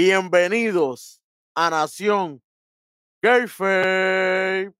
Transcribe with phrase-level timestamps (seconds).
[0.00, 1.20] Bienvenidos
[1.56, 2.40] a Nación
[3.20, 4.72] Kayfabe.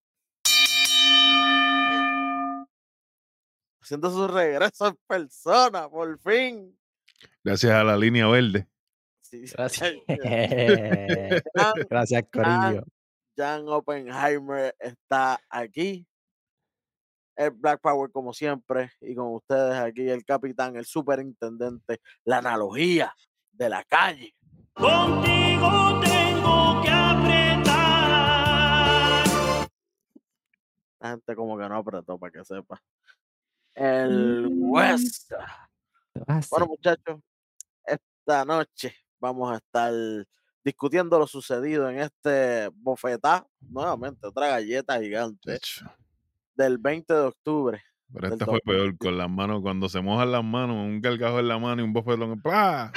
[3.83, 6.79] Haciendo su regreso en persona, por fin.
[7.43, 8.69] Gracias a la línea verde.
[9.21, 9.43] Sí.
[9.57, 9.95] Gracias.
[10.07, 12.85] Jan, Gracias, Corillo.
[13.37, 16.07] Jan Oppenheimer está aquí.
[17.35, 23.13] El Black Power, como siempre, y con ustedes aquí, el capitán, el superintendente, la analogía
[23.51, 24.38] de la calle.
[24.79, 27.69] Contigo tengo que apretar.
[31.01, 32.81] La gente como que no apretó para que sepa.
[33.75, 35.33] El West.
[36.27, 36.41] Ah.
[36.51, 37.21] Bueno, muchachos,
[37.85, 39.93] esta noche vamos a estar
[40.65, 45.87] discutiendo lo sucedido en este bofetá, nuevamente, otra galleta gigante Chacho.
[46.55, 47.83] del 20 de octubre.
[48.13, 48.99] Pero esta fue peor 2020.
[49.05, 51.93] con las manos, cuando se mojan las manos, un gargajo en la mano y un
[51.93, 52.41] bofetón.
[52.41, 52.93] ¡Pah!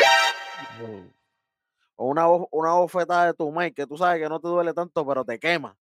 [2.01, 5.05] O una, una bofetada de tu Mike que tú sabes que no te duele tanto,
[5.05, 5.77] pero te quema.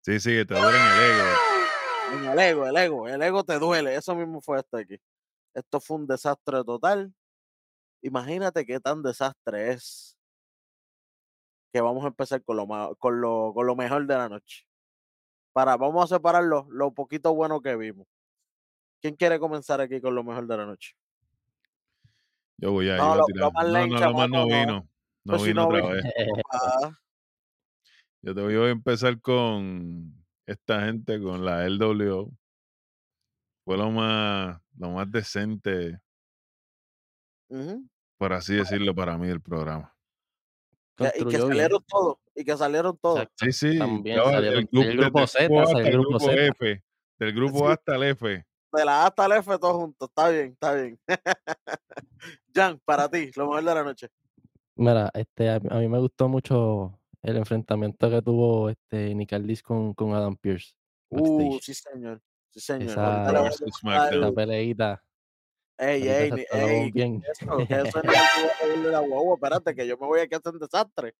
[0.00, 1.26] Sí, sí, te duele en el ego.
[2.14, 3.94] En el ego, el ego, el ego te duele.
[3.96, 4.98] Eso mismo fue esto aquí.
[5.52, 7.12] Esto fue un desastre total.
[8.00, 10.16] Imagínate qué tan desastre es
[11.70, 14.66] que vamos a empezar con lo, con lo, con lo mejor de la noche.
[15.52, 18.06] Para, vamos a separar lo, lo poquito bueno que vimos.
[19.02, 20.96] ¿Quién quiere comenzar aquí con lo mejor de la noche?
[22.56, 23.44] Yo voy a, No, voy a tirar.
[23.44, 24.46] lo más No, no, lo más no.
[24.46, 24.88] vino.
[25.24, 26.04] No Pues si vino no otra vez.
[26.52, 26.98] Ah,
[28.22, 30.14] Yo te voy a empezar con
[30.46, 32.30] esta gente, con la LWO.
[33.64, 35.98] Fue lo más, lo más decente,
[37.48, 37.88] ujú.
[38.18, 39.94] por así decirlo, para mí del programa.
[41.16, 42.18] Y que salieron todos.
[42.34, 43.26] Y que salieron todos.
[43.36, 43.78] Sí, sí.
[43.78, 46.46] También salieron del grupo, del Z, el grupo A hasta hasta el grupo Z.
[46.46, 46.84] F.
[47.18, 47.64] Del grupo Sí.
[47.64, 48.46] A hasta el F.
[48.72, 50.08] De la A hasta el F todos juntos.
[50.08, 51.00] Está bien, está bien.
[52.54, 54.08] Jan, para ti, lo mejor de la noche.
[54.76, 59.62] Mira, este, a, a mí me gustó mucho el enfrentamiento que tuvo este Nick Aldis
[59.62, 60.74] con, con Adam Pierce.
[61.10, 61.62] Uh, backstage.
[61.62, 62.22] sí, señor.
[62.50, 62.90] Sí, señor.
[62.90, 65.00] Esa- Ahorita le voy a Versus SmackDown.
[65.76, 67.20] Ey, ey, ni- ey, bien.
[67.28, 70.34] eso, que eso no es el de la guagua, espérate, que yo me voy aquí
[70.34, 71.14] a hacer un desastre.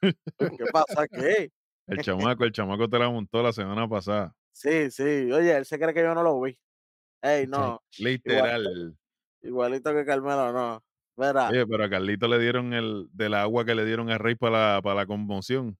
[0.00, 0.14] ¿Qué
[0.72, 1.52] pasa aquí?
[1.86, 4.34] El chamaco, el chamaco te la montó la semana pasada.
[4.52, 6.58] Sí, sí, oye, él se cree que yo no lo vi.
[7.22, 8.96] Ey, no, Literal.
[9.42, 10.82] igualito que Carmelo, no.
[11.16, 14.34] Verá, Oye, pero a Carlito le dieron el del agua que le dieron a Rey
[14.36, 15.76] para la, para la conmoción.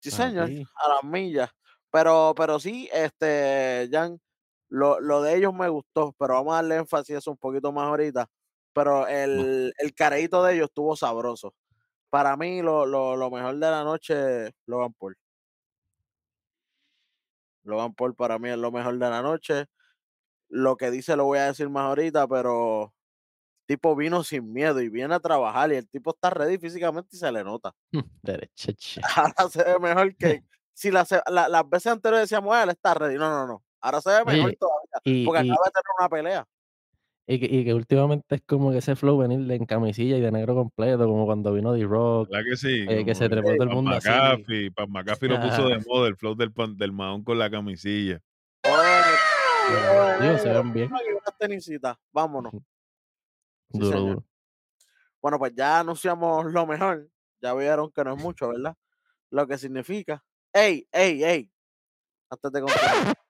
[0.00, 1.50] sí, Ah, señor, a las millas.
[1.90, 4.20] Pero, pero sí, este, Jan,
[4.68, 7.72] lo, lo de ellos me gustó, pero vamos a darle énfasis a eso un poquito
[7.72, 8.26] más ahorita.
[8.74, 11.54] Pero el, el careíto de ellos estuvo sabroso.
[12.10, 15.16] Para mí, lo, lo, lo mejor de la noche, Logan Paul.
[17.64, 19.66] Logan Paul para mí es lo mejor de la noche.
[20.48, 22.94] Lo que dice lo voy a decir más ahorita, pero
[23.68, 27.18] tipo vino sin miedo y viene a trabajar y el tipo está ready físicamente y
[27.18, 27.72] se le nota.
[28.22, 29.00] Derecha, che.
[29.36, 30.42] Ahora se ve mejor que
[30.72, 33.16] si las, la- las veces anteriores decíamos, "Ah, él está ready.
[33.16, 33.62] No, no, no.
[33.80, 34.98] Ahora se ve mejor Oye, todavía.
[35.04, 36.46] Y, Porque y- acaba de tener una pelea.
[37.26, 40.32] y que, y que últimamente es como que ese flow venir en camisilla y de
[40.32, 42.86] negro completo, como cuando vino D-Rock, ¿Verdad que sí?
[42.88, 44.08] eh, que se trepó todo el mundo así.
[44.08, 44.70] McAfee.
[44.70, 48.18] Pat McAfee lo puso de moda, el flow del, pan- del maón con la camisilla.
[48.64, 50.90] Oye, Digo, se ven bien.
[52.12, 52.52] Vámonos.
[53.72, 54.24] Sí, Duro.
[55.20, 57.08] Bueno, pues ya anunciamos lo mejor.
[57.40, 58.76] Ya vieron que no es mucho, ¿verdad?
[59.30, 60.24] Lo que significa.
[60.52, 61.52] ¡Ey, ey, ey!
[62.30, 63.14] Antes de continuar.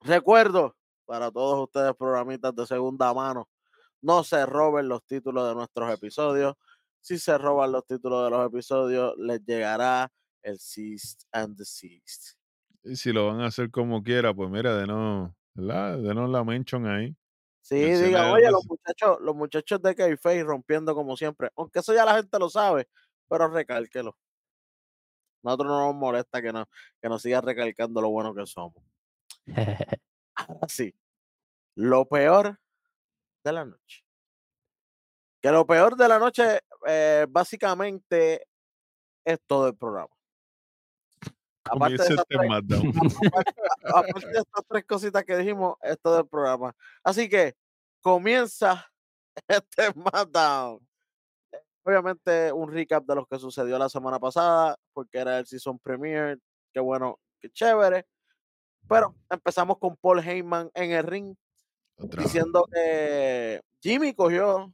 [0.00, 3.48] Recuerdo para todos ustedes, programitas de segunda mano,
[4.02, 6.54] no se roben los títulos de nuestros episodios.
[7.00, 10.12] Si se roban los títulos de los episodios, les llegará
[10.42, 12.36] el Ceased and Desist.
[12.84, 15.98] Y si lo van a hacer como quiera, pues mira, de no, ¿verdad?
[15.98, 17.16] De no la mention ahí.
[17.68, 21.50] Sí, el oye, los muchachos, los muchachos de K-Face rompiendo como siempre.
[21.54, 22.88] Aunque eso ya la gente lo sabe,
[23.28, 24.16] pero recálquelo.
[25.42, 26.66] Nosotros no nos molesta que, no,
[27.02, 28.82] que nos siga recalcando lo bueno que somos.
[30.34, 30.94] Ahora sí,
[31.74, 32.58] lo peor
[33.44, 34.02] de la noche.
[35.42, 38.46] Que lo peor de la noche, eh, básicamente,
[39.26, 40.17] es todo el programa.
[41.70, 42.88] Aparte de, esas este tres, SmackDown.
[42.88, 46.74] aparte- aparte de estas tres cositas que dijimos, es todo el programa.
[47.02, 47.54] Así que
[48.00, 48.86] comienza
[49.48, 50.80] este SmackDown.
[51.84, 56.38] Obviamente, un recap de lo que sucedió la semana pasada, porque era el season premiere.
[56.72, 58.04] Qué bueno, qué chévere.
[58.88, 61.34] Pero empezamos con Paul Heyman en el ring
[61.96, 64.72] Otra diciendo que Jimmy cogió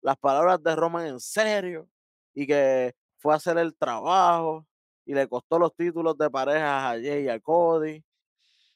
[0.00, 1.88] las palabras de Roman en serio
[2.34, 4.66] y que fue a hacer el trabajo
[5.04, 8.02] y le costó los títulos de parejas a Jay y a Cody.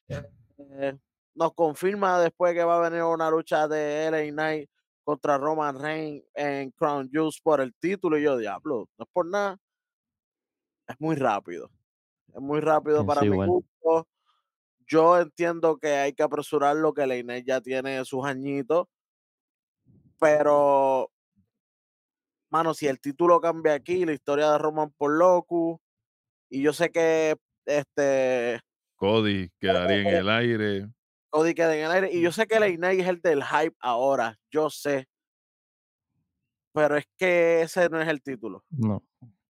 [0.08, 0.98] Eh,
[1.34, 4.70] nos confirma después que va a venir una lucha de LA Knight
[5.04, 8.18] contra Roman Reigns en Crown Juice por el título.
[8.18, 9.58] Y yo, diablo, no es por nada.
[10.88, 11.70] Es muy rápido.
[12.34, 13.48] Es muy rápido para Pienso mi igual.
[13.48, 14.08] gusto.
[14.88, 18.86] Yo entiendo que hay que apresurarlo, que la Inés ya tiene sus añitos.
[20.18, 21.10] Pero,
[22.50, 25.80] mano, si el título cambia aquí, la historia de Roman por Locu,
[26.48, 28.60] y yo sé que este
[28.96, 30.88] Cody quedaría en el aire.
[31.30, 33.76] Cody queda en el aire, y yo sé que la Inés es el del hype
[33.80, 35.06] ahora, yo sé.
[36.72, 38.64] Pero es que ese no es el título.
[38.70, 39.02] No.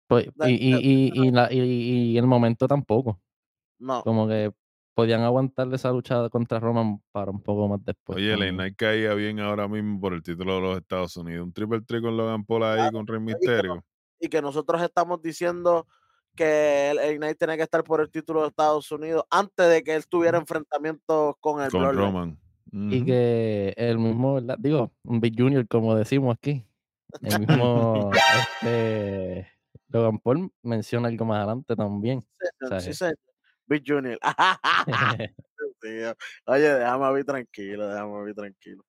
[0.09, 3.21] Pues, y, y, y, y, la, y, el momento tampoco.
[3.79, 4.53] No, Como que
[4.95, 8.17] podían aguantar esa lucha contra Roman para un poco más después.
[8.17, 8.55] Oye, la también.
[8.55, 11.45] Knight caía bien ahora mismo por el título de los Estados Unidos.
[11.45, 13.85] Un triple trick con Logan Paul ahí Claro, con Rey que no- Mysterio.
[14.21, 15.87] y que nosotros estamos diciendo
[16.37, 19.83] que el, el Knight tiene que estar por el título de Estados Unidos antes de
[19.83, 21.97] que él tuviera enfrentamientos con el Con.
[21.97, 22.39] Roman.
[22.73, 24.57] Y que el mismo, ¿verdad?
[24.59, 26.65] Digo, un Big Junior, como decimos aquí.
[27.23, 28.11] El mismo
[28.63, 29.49] este,
[29.89, 32.25] Logan Paul menciona algo más adelante también.
[32.39, 32.95] Señor, sea, sí, eh.
[32.95, 33.19] señor.
[33.67, 34.19] Big Junior.
[36.47, 38.85] Oye, déjame a mí tranquilo, déjame a mí tranquilo.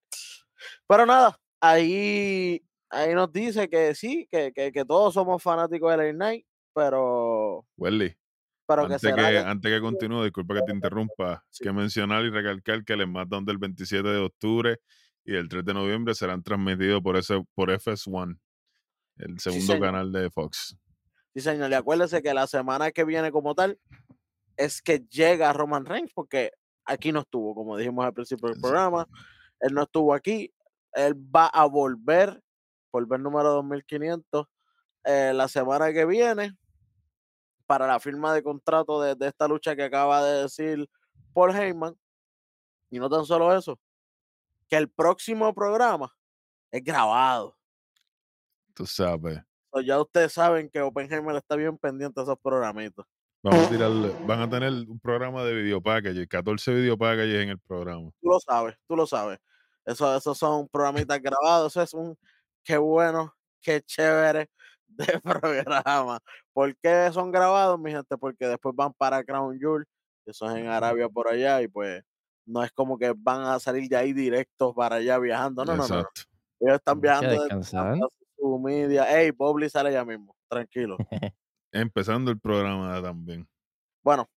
[0.86, 5.96] Pero nada, ahí, ahí nos dice que sí, que, que, que todos somos fanáticos de
[5.96, 6.46] la Knight,
[6.78, 8.16] pero, Welly,
[8.66, 11.64] pero antes que, que- antes que continúe, disculpa que te interrumpa, Sí.
[11.64, 14.78] que mencionar y recalcar que el SmackDown del 27 de octubre
[15.24, 18.38] y el 3 de noviembre serán transmitidos por, ese, por FS1,
[19.16, 20.76] el segundo canal de Fox.
[21.34, 23.78] Sí, señor, y acuérdese que la semana que viene como tal
[24.56, 26.52] es que llega Roman Reigns, porque
[26.84, 29.06] aquí no estuvo, como dijimos al principio del programa,
[29.60, 30.52] él no estuvo aquí,
[30.92, 32.40] él va a volver,
[32.92, 34.46] volver número 2500,
[35.04, 36.52] eh, la semana que viene
[37.68, 40.88] para la firma de contrato de, de esta lucha que acaba de decir
[41.34, 41.94] Paul Heyman.
[42.90, 43.78] Y no tan solo eso,
[44.68, 46.10] que el próximo programa
[46.70, 47.54] es grabado.
[48.74, 49.38] Tú sabes.
[49.84, 53.04] Ya ustedes saben que Oppenheimer está bien pendiente de esos programitos.
[53.42, 57.50] Vamos a tirarle, van a tener un programa de video package, 14 video packages en
[57.50, 58.10] el programa.
[58.20, 59.38] Tú lo sabes, tú lo sabes.
[59.84, 61.72] Eso, esos son programitas grabados.
[61.72, 62.18] Eso es un
[62.64, 64.48] qué bueno, qué chévere
[64.98, 66.20] de programa.
[66.52, 68.18] ¿Por qué son grabados, mi gente?
[68.18, 69.84] Porque después van para Crown Jewel,
[70.24, 72.02] que es en Arabia por allá, y pues
[72.44, 75.64] no es como que van a salir de ahí directos para allá viajando.
[75.64, 76.08] No, no, no.
[76.60, 77.62] Ellos están viajando desde
[78.36, 79.04] su media.
[79.18, 80.96] Ey, Bobby sale ya mismo, tranquilo.
[81.72, 83.46] Empezando el programa también.
[84.02, 84.28] Bueno,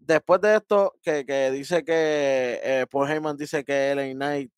[0.00, 4.52] después de esto, que, que dice que eh, Paul Heyman dice que LA Knight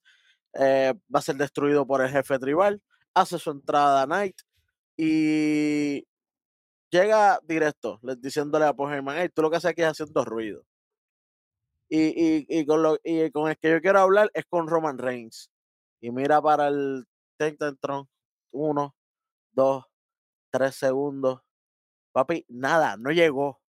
[0.55, 2.81] eh, va a ser destruido por el jefe tribal,
[3.15, 4.37] hace su entrada a Knight
[4.97, 6.07] y
[6.91, 10.25] llega directo, le- diciéndole a Paul Heyman, hey, tú lo que haces aquí es haciendo
[10.25, 10.65] ruido.
[11.89, 11.99] Y,
[12.39, 15.51] y, y con lo, y con el que yo quiero hablar es con Roman Reigns.
[16.01, 17.07] Y mira para el
[17.81, 18.09] Tron,
[18.53, 18.95] uno,
[19.53, 19.85] dos,
[20.51, 21.41] tres segundos.
[22.13, 23.61] Papi, nada, no llegó.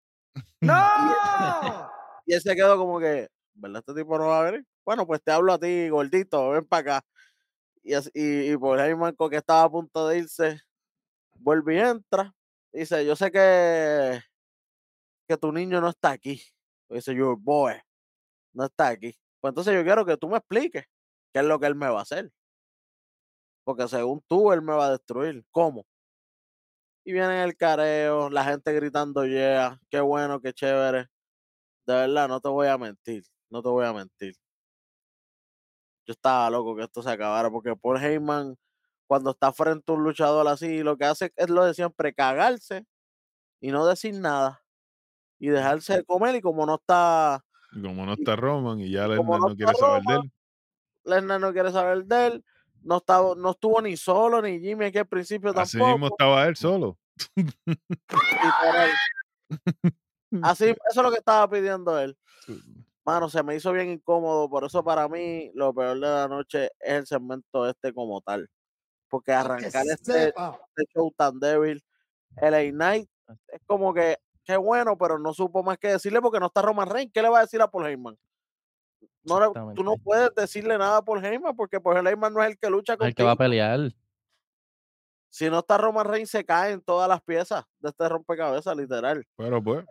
[0.61, 0.73] ¡No!
[2.25, 3.79] Y él se quedó como que, ¿verdad?
[3.85, 4.65] Este tipo no va a venir.
[4.85, 7.05] Bueno, pues te hablo a ti, gordito, ven para acá.
[7.83, 10.61] Y, así- y, y por ahí Marco que estaba a punto de irse,
[11.43, 12.33] vuelve y entra.
[12.71, 14.19] Dice, yo sé que,
[15.27, 16.41] que tu niño no está aquí.
[16.89, 17.73] Dice, your boy
[18.53, 19.15] no está aquí.
[19.41, 20.85] Pues entonces yo quiero que tú me expliques
[21.33, 22.31] qué es lo que él me va a hacer.
[23.65, 25.45] Porque según tú, él me va a destruir.
[25.51, 25.85] ¿Cómo?
[27.05, 31.07] Y viene el careo, la gente gritando, yeah, qué bueno, qué chévere.
[31.85, 34.35] De verdad, no te voy a mentir, no te voy a mentir.
[36.05, 38.55] Yo estaba loco que esto se acabara, porque Paul Heyman,
[39.07, 42.85] cuando está frente a un luchador así, lo que hace es lo de siempre, cagarse
[43.59, 44.61] y no decir nada.
[45.39, 47.43] Y dejarse de comer, y como no está,
[47.73, 50.31] Y como no está Roman y ya Lesnar no no quiere saber de él.
[51.03, 52.45] Lesnar no quiere saber de él,
[52.81, 55.91] no, estaba, no estuvo ni solo, ni Jimmy aquí al principio Así tampoco.
[55.91, 56.97] mismo estaba él solo.
[60.41, 62.17] Así, eso es lo que estaba pidiendo él.
[63.05, 66.71] Mano, se me hizo bien incómodo, por eso para mí lo peor de la noche
[66.79, 68.49] es el segmento este como tal.
[69.13, 71.83] Porque arrancar este, este show tan débil,
[72.41, 73.07] LA Knight,
[73.49, 76.89] es como que, qué bueno, pero no supo más que decirle porque no está Roman
[76.89, 77.13] Reigns.
[77.13, 78.17] ¿Qué le va a decir a Paul Heyman?
[79.23, 82.49] No le- tú no puedes decirle nada a Paul Heyman porque Paul Heyman no es
[82.49, 83.91] el que lucha El que va a pelear.
[85.29, 89.23] Si no está Roman Reigns, se caen todas las piezas de este rompecabezas, literal.
[89.37, 89.85] Pero pues.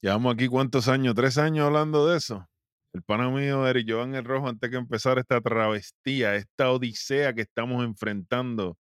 [0.00, 2.44] Llevamos aquí cuántos años, tres años hablando de eso.
[2.92, 7.42] El pana mío, Eric Jovan el Rojo, antes que empezar esta travestía, esta odisea que
[7.42, 8.76] estamos enfrentando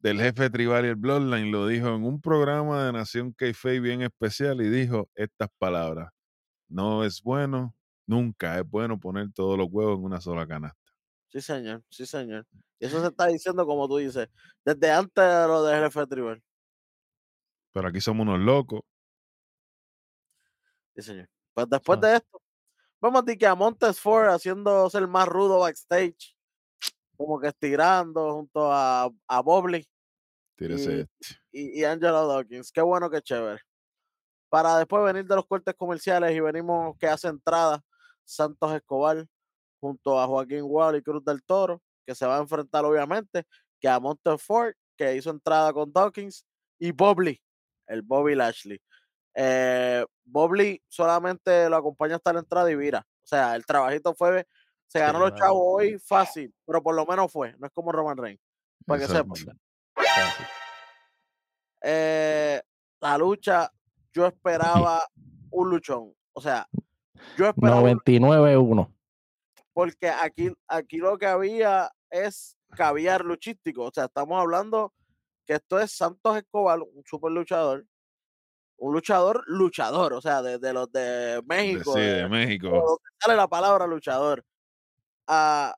[0.00, 3.46] del jefe tribal y el Bloodline, lo dijo en un programa de Nación k
[3.80, 6.10] bien especial y dijo estas palabras.
[6.68, 7.74] No es bueno,
[8.06, 10.92] nunca es bueno poner todos los huevos en una sola canasta.
[11.28, 12.46] Sí, señor, sí, señor.
[12.80, 14.28] Y eso se está diciendo, como tú dices,
[14.64, 16.42] desde antes de lo del jefe tribal.
[17.72, 18.80] Pero aquí somos unos locos.
[20.96, 21.28] Sí, señor.
[21.54, 22.40] Pues después de esto,
[23.04, 26.36] vemos a que a Montes Ford haciéndose el más rudo backstage,
[27.16, 29.86] como que estirando junto a, a Bobley
[30.76, 30.84] Y-
[31.52, 32.70] y, y Angelo Dawkins.
[32.72, 33.60] Qué bueno, qué chévere.
[34.48, 37.82] Para después venir de los cortes comerciales y venimos que hace entrada
[38.24, 39.26] Santos Escobar
[39.80, 43.44] junto a Joaquín Wall y Cruz del Toro, que se va a enfrentar obviamente
[43.80, 46.46] que a Montes Ford, que hizo entrada con Dawkins,
[46.78, 47.40] y Bobley,
[47.86, 48.80] el Bobby Lashley.
[49.34, 53.06] Eh, Bobley solamente lo acompaña hasta la entrada y vira.
[53.22, 54.46] O sea, el trabajito fue,
[54.86, 55.36] se ganó los mano.
[55.44, 57.54] chavos hoy fácil, pero por lo menos fue.
[57.58, 58.40] No es como Roman Reigns.
[58.86, 59.58] Para que sepan.
[61.82, 62.62] eh,
[63.00, 63.70] la lucha,
[64.12, 65.00] yo esperaba
[65.50, 66.14] un luchón.
[66.32, 66.68] O sea,
[67.36, 68.90] yo esperaba un- 99-1.
[69.72, 73.84] porque aquí, aquí lo que había es caviar luchístico.
[73.84, 74.92] O sea, estamos hablando
[75.46, 77.84] que esto es Santos Escobar, un super luchador.
[78.86, 82.68] Un luchador, luchador, o sea, de, de los de México, sí, de- de México.
[82.68, 84.44] por donde sale la palabra luchador.
[85.26, 85.74] Ah,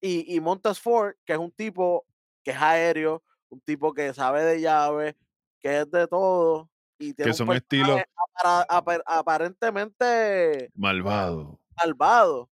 [0.00, 2.04] y, y Montes Ford, que es un tipo
[2.42, 5.16] que es aéreo, un tipo que sabe de llave,
[5.60, 6.68] que es de todo.
[6.98, 8.00] Y tiene Que un son estilos
[8.34, 11.56] apara- apar- aparentemente malvados.
[11.76, 12.50] malvado.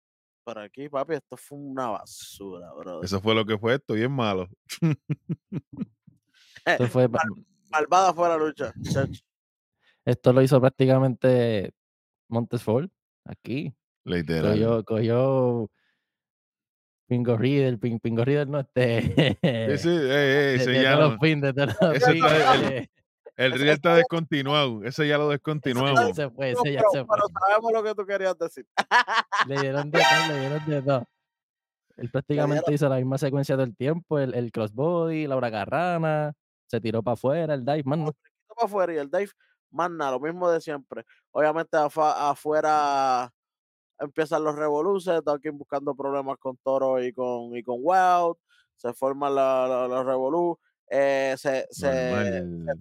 [0.43, 3.03] Pero aquí, papi, esto fue una basura, bro.
[3.03, 4.49] Eso fue lo que fue esto, bien malo.
[6.65, 7.09] Esto, fue,
[7.71, 8.73] Malvada fue la lucha.
[8.91, 9.23] chacho.
[10.05, 11.73] Esto lo hizo prácticamente
[12.29, 12.91] Montesfort
[13.25, 13.75] aquí.
[14.05, 14.53] Literal.
[14.53, 15.71] Cogió, cogió
[17.07, 19.03] Pingo Reader, Pin- Pingo Reader no este.
[19.77, 22.91] Sí, sí, ey, ey, de- ese de ya los de los ese está- el-
[23.37, 24.83] El Ese está descontinuado.
[24.85, 26.09] Ese ya lo ese descontinuamos.
[26.09, 27.17] ya se fue, No, ese ya pero, se fue.
[27.17, 28.67] pero sabemos lo que tú querías decir.
[29.47, 31.05] Le dieron de todo, le dieron de todo.
[31.97, 36.33] Él prácticamente hizo la misma secuencia del tiempo, el, el crossbody, la huracarrana,
[36.67, 38.13] se tiró para afuera, el dive, man, no.
[38.55, 39.31] para afuera y el Dave,
[39.71, 41.05] más nada, lo mismo de siempre.
[41.33, 43.33] Obviamente afa- afuera
[43.99, 48.37] empiezan los revoluces, Dawkins buscando problemas con Toro y con, y con Wild,
[48.77, 50.59] se forman la- la- los revolú,
[50.89, 51.67] eh, se,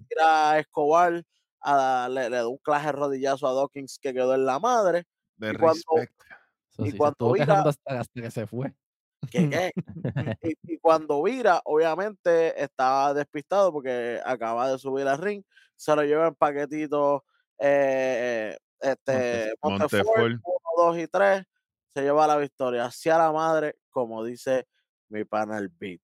[0.08, 1.22] tira a Escobar,
[1.60, 5.04] a- le, le da un claje rodillazo a Dawkins que quedó en la madre,
[5.36, 5.80] De y cuando-
[6.86, 7.62] Y se cuando vira-
[7.98, 8.74] hasta que se fue.
[9.30, 9.72] qué.
[10.42, 15.42] y, y cuando vira, obviamente estaba despistado porque acaba de subir al ring,
[15.76, 17.22] se lo lleva en paquetitos,
[17.58, 20.04] eh, este, Montefort.
[20.04, 20.40] Montefort, 1,
[20.76, 21.44] 2 y 3,
[21.94, 24.66] se lleva la victoria hacia la madre, como dice
[25.08, 26.00] mi pana el beat.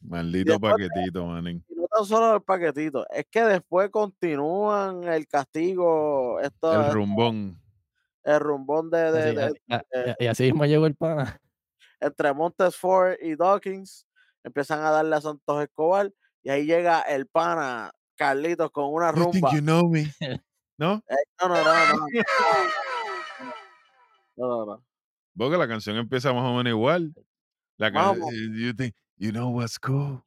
[0.00, 1.64] Maldito después de- paquetito, manín.
[1.68, 6.92] Y no tan solo el paquetito, es que después continúan el castigo, esto, El el,
[6.92, 7.60] rumbón.
[8.24, 11.40] rumbón de, de- Así- de- a- y así mismo llegó el pana.
[12.00, 14.06] Entre Montesfort y Dawkins,
[14.44, 16.12] empiezan a darle a Santos Escobar
[16.42, 19.50] y ahí llega el pana Carlitos con una You think rumba.
[19.54, 20.04] you know me?
[20.78, 21.02] ¿No?
[21.08, 22.06] Eh, no, no, no, no.
[24.36, 24.84] No, no, no.
[25.36, 27.12] Porque la canción empieza más o menos igual.
[27.76, 30.22] La Más o can- eh, you think you know what's cool?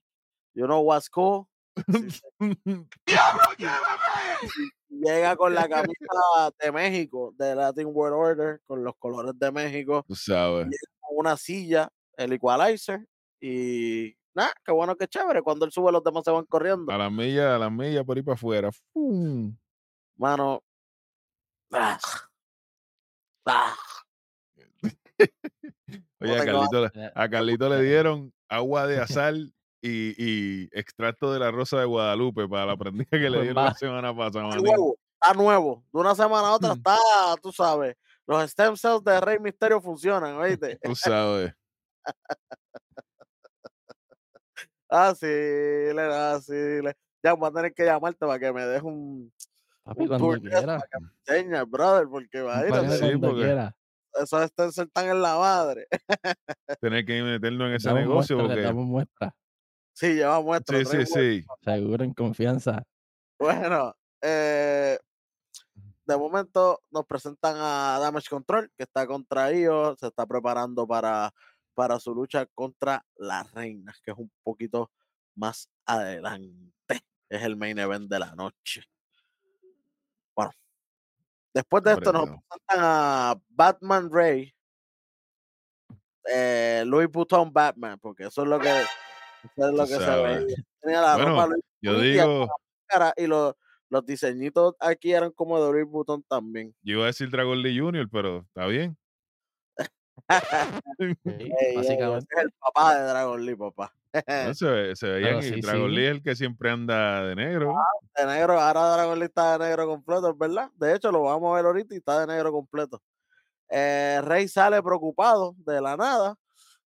[0.54, 1.48] You know what's cool.
[1.88, 2.10] Sí,
[4.48, 4.70] sí.
[4.90, 10.04] Llega con la camisa de México, de Latin World Order, con los colores de México,
[10.08, 10.68] Tú sabes.
[11.12, 13.06] Una silla, el equalizer,
[13.40, 15.42] y nada, qué bueno, qué chévere.
[15.42, 16.92] Cuando él sube, los demás se van corriendo.
[16.92, 18.70] A la milla, a la milla por ahí para afuera.
[18.94, 19.56] ¡Fum!
[20.18, 20.62] Mano.
[21.74, 21.98] ah,
[23.46, 23.76] ah,
[26.20, 31.32] Oye, a Carlito, le- Eh, a Carlito le dieron agua de azal y, y extracto
[31.34, 34.50] de la rosa de Guadalupe para la prendida que le dieron la semana pasada.
[34.50, 35.84] está nuevo, está nuevo.
[35.92, 36.78] De una semana a otra Mm.
[36.78, 36.98] está,
[37.42, 37.96] tú sabes.
[38.32, 40.80] Los stem cells de Rey Misterio funcionan, ¿oíste?
[40.84, 41.54] Tú sabes.
[44.90, 46.94] Así, le, así, le.
[47.24, 49.32] Ya voy a tener que llamarte para que me dejes un,
[49.84, 50.78] Papi, un cuando tour de eso quiera.
[50.80, 53.76] para que me enseñes, brother, porque Págame imagínate, sí, cuando porque- quiera.
[54.22, 55.88] esos stem cells están en la madre.
[56.82, 58.66] Tener que meternos en ese Damos negocio muestra, porque.
[58.68, 59.36] damos muestra.
[59.94, 60.78] Sí, lleva muestra.
[60.80, 61.46] Sí, sí, sí.
[61.64, 62.84] Seguro, en confianza.
[63.40, 64.98] Bueno, eh,
[66.12, 71.34] de momento nos presentan a Damage Control, que está contraído, se está preparando para,
[71.74, 74.92] para su lucha contra las reinas, que es un poquito
[75.36, 77.02] más adelante.
[77.30, 78.84] Es el main event de la noche.
[80.36, 80.52] Bueno,
[81.54, 84.54] después de esto nos presentan a Batman Ray,
[86.28, 90.56] eh, Louis Vuitton Batman, porque eso es lo que, eso es lo que se ve.
[90.82, 92.50] Tenía la Bueno, ropa Louis Yo digo,
[92.86, 93.56] cara y los,
[93.92, 96.74] los diseñitos aquí eran como de Louis Vuitton también.
[96.82, 98.98] yo iba a decir Dragon Lee Jr., pero está bien.
[100.98, 102.28] Sí, básicamente.
[102.38, 103.94] es el papá de Dragon Lee, papá.
[104.14, 104.14] No,
[104.54, 105.96] se, ve- se veían Claro, y sí, Dragon sí.
[105.96, 107.76] Lee es el que siempre anda de negro.
[108.18, 110.70] de negro, ahora Dragon Lee está de negro completo, es verdad.
[110.76, 113.02] De hecho, lo vamos a ver ahorita y está de negro completo.
[113.70, 116.36] Eh, Rey sale preocupado de la nada,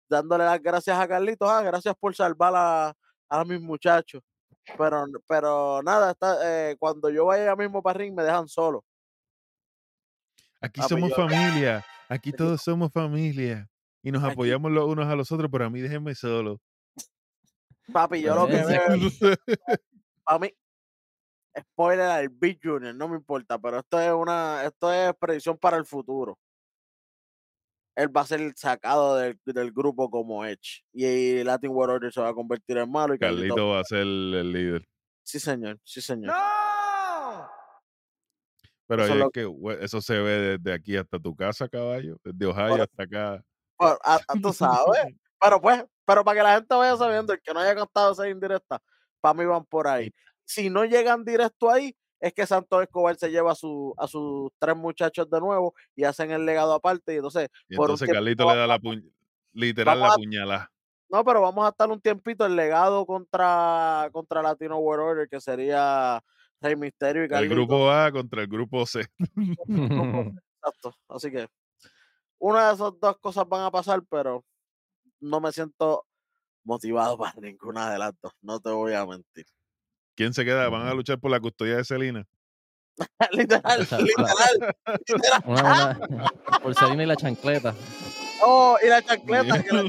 [0.07, 1.49] dándole las gracias a Carlitos.
[1.49, 2.93] Ah, gracias por salvar a,
[3.29, 4.21] a mis muchachos.
[4.77, 6.37] Pero, pero nada, está,
[6.71, 8.83] eh, cuando yo vaya mismo para ring me dejan solo.
[10.61, 13.67] Aquí Papi, somos yo- familia, aquí todos somos familia.
[14.01, 16.59] Y nos Aquí- apoyamos los unos a los otros, pero a mí déjenme solo.
[17.91, 19.37] Papi, yo lo que veo,
[20.23, 20.51] para mí,
[21.59, 25.77] spoiler al Big Junior, no me importa, pero esto es una, esto es predicción para
[25.77, 26.37] el futuro.
[27.95, 30.83] Él va a ser sacado del, del grupo como Edge.
[30.93, 33.13] Y Latin World Order se va a convertir en malo.
[33.15, 34.85] Y Carlito, Carlito va a ser el líder.
[35.23, 36.33] sí, señor, sí, señor.
[36.35, 37.47] ¡No!
[38.87, 41.67] Pero Eso ahí lo- es que we- eso se ve desde aquí hasta tu casa,
[41.67, 42.17] caballo.
[42.23, 43.43] Desde Ohio hasta acá.
[43.79, 44.85] Bueno, a- a- tú sabes.
[45.41, 48.27] Pero pues, pero para que la gente vaya sabiendo, el que no haya contado esa
[48.29, 48.81] indirecta,
[49.21, 50.11] para mí van por ahí.
[50.43, 54.49] Si no llegan directo ahí, es que Santos Escobar se lleva a, su, a sus
[54.59, 57.13] tres muchachos de nuevo y hacen el legado aparte.
[57.13, 59.11] Y entonces, Y Por entonces Carlito le da la puñ-
[59.53, 60.71] literal la puñalada.
[61.09, 65.39] no, pero vamos a estar un tiempito el legado contra, contra Latino World Order, que
[65.41, 66.21] sería
[66.61, 67.55] Rey Misterio y El Carlito.
[67.55, 69.05] grupo A contra el grupo C.
[70.65, 70.95] Exacto.
[71.09, 71.47] Así que
[72.39, 74.43] una de esas dos cosas van a pasar, pero
[75.19, 76.05] no me siento
[76.63, 78.33] motivado para ninguna de las dos.
[78.41, 79.45] No te voy a mentir.
[80.15, 80.69] ¿Quién se queda?
[80.69, 82.25] ¿Van a luchar por la custodia de Celina?
[83.31, 84.75] literal, literal.
[85.07, 85.43] literal.
[85.45, 87.75] Una, una porcelina y la chancleta.
[88.41, 89.83] Oh, y la chancleta, que la,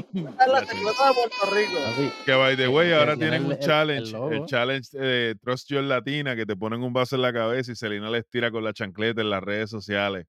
[0.65, 1.73] chancleta de Puerto Rico.
[1.85, 5.35] Papi, Que by the way, ahora tiene tienen el- un el challenge, el, challenge de
[5.41, 8.49] Trust Your Latina, que te ponen un vaso en la cabeza y Selena les tira
[8.51, 10.25] con la chancleta en las redes sociales.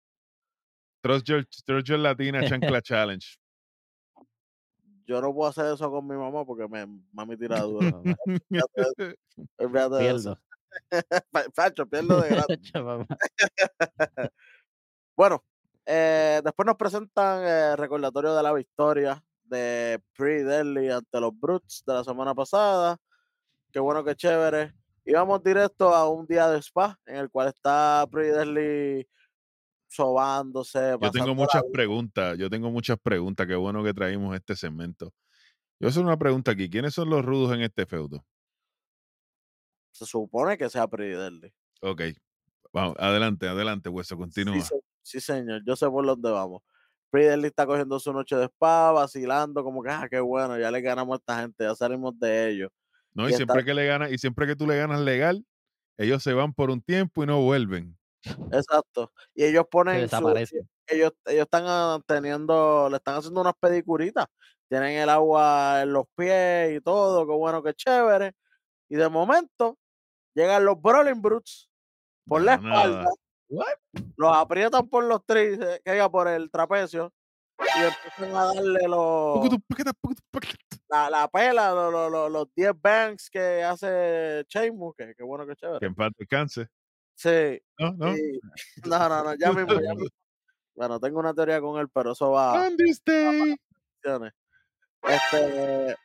[1.02, 3.26] Trust Your, Trust Your Latina Chancla Challenge.
[5.08, 8.02] Yo no puedo hacer eso con mi mamá porque me, mami tira duro.
[9.98, 10.38] pierdo.
[11.32, 12.72] Pa- Pacho, pierdo de gratis.
[15.16, 15.42] Bueno,
[15.86, 21.82] eh, después nos presentan eh, recordatorio de la victoria de Pretty Deadly ante los Brutes
[21.86, 22.98] de la semana pasada.
[23.72, 24.74] Qué bueno, qué chévere.
[25.06, 29.08] Y vamos directo a un día de spa en el cual está Pretty Deadly
[29.88, 30.96] sobándose.
[31.00, 33.46] Yo tengo muchas preguntas, yo tengo muchas preguntas.
[33.46, 35.12] Qué bueno que traímos este segmento.
[35.80, 36.68] Yo hacer una pregunta aquí.
[36.68, 38.24] ¿Quiénes son los rudos en este feudo?
[39.92, 41.52] Se supone que sea Deadly.
[41.80, 42.02] Ok.
[42.72, 44.62] Vamos, adelante, adelante, Hueso, continúa.
[45.02, 45.62] sí, señor.
[45.66, 46.62] Yo sé por dónde vamos.
[47.12, 50.80] Deadly está cogiendo su noche de spa, vacilando, como que, ah, qué bueno, ya le
[50.82, 52.70] ganamos a esta gente, ya salimos de ellos.
[53.14, 55.44] No, y y está- siempre que le ganas, y siempre que tú le ganas legal,
[55.96, 57.96] ellos se van por un tiempo y no vuelven.
[58.52, 59.12] Exacto.
[59.34, 60.28] Y ellos ponen su,
[60.86, 64.26] ellos, ellos están ah, teniendo, le están haciendo unas pedicuritas.
[64.68, 68.34] Tienen el agua en los pies y todo, qué bueno, qué chévere.
[68.88, 69.78] Y de momento
[70.34, 71.68] llegan los Brawling Brutes
[72.26, 73.10] por la espalda.
[74.16, 77.12] Los aprietan por los tres, eh, que diga, por el trapecio.
[77.60, 79.48] Y empiezan a darle los,
[80.88, 85.46] la, la pela, los, los, los, los 10 banks que hace Sheamus, que qué bueno,
[85.46, 85.86] Que chévere.
[85.86, 86.68] en paz descanse.
[87.18, 87.92] Sí, ¿No?
[87.94, 88.06] ¿No?
[88.86, 90.08] no, no, no, ya mismo, ya mismo.
[90.76, 92.70] Bueno, tengo una teoría con él, pero eso va.
[93.04, 93.56] Day.
[93.98, 94.32] opciones.
[95.02, 95.96] Este,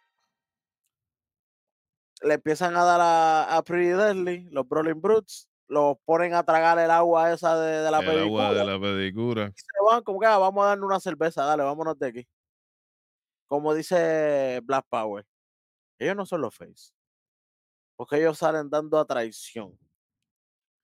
[2.24, 6.80] le empiezan a dar a, a Pretty Deadly, los Brawling Brutes, los ponen a tragar
[6.80, 9.54] el agua esa de, de la El agua pedicura, de la pedicura.
[9.56, 12.28] y se van como que "Ah, vamos a darle una cerveza, dale, vámonos de aquí.
[13.48, 15.26] Como dice Black Power,
[16.00, 16.92] ellos no son los face,
[17.96, 19.78] porque ellos salen dando a traición.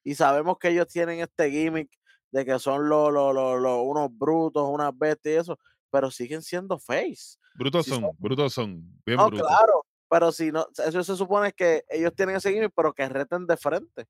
[0.04, 1.90] Y sabemos que ellos tienen este gimmick
[2.32, 5.60] de que son los, los, los- los- unos brutos, unas bestias y eso,
[5.90, 7.38] pero siguen siendo face.
[7.56, 8.12] Brutos son, son.
[8.18, 9.02] brutos son.
[9.06, 9.48] Bien No, brutos.
[9.48, 13.46] claro, pero si no, eso se supone que ellos tienen ese gimmick, pero que reten
[13.48, 14.06] de frente.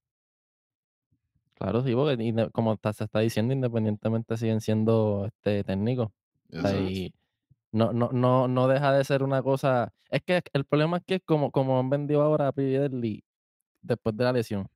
[1.56, 6.08] Claro, sí, porque como está- se está diciendo, independientemente siguen siendo este técnicos.
[6.08, 6.84] O sea, Exacto.
[6.89, 7.13] y
[7.71, 9.93] no, no, no, no deja de ser una cosa.
[10.10, 13.23] Es que el problema es que es como, como han vendido ahora a Deadly
[13.82, 14.67] después de la lesión.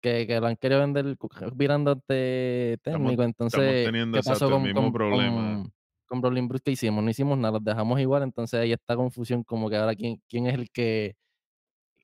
[0.00, 3.22] Que, que lo han querido vender cu- virándote técnico.
[3.22, 5.34] Entonces, teniendo ¿qué exacto pasó el con, mismo con, problema.
[5.62, 5.72] con,
[6.06, 6.62] con Brawling Brutes?
[6.64, 7.02] ¿Qué hicimos?
[7.02, 8.22] No hicimos nada, los dejamos igual.
[8.22, 11.16] Entonces ahí está confusión, como que ahora quién, quién es el que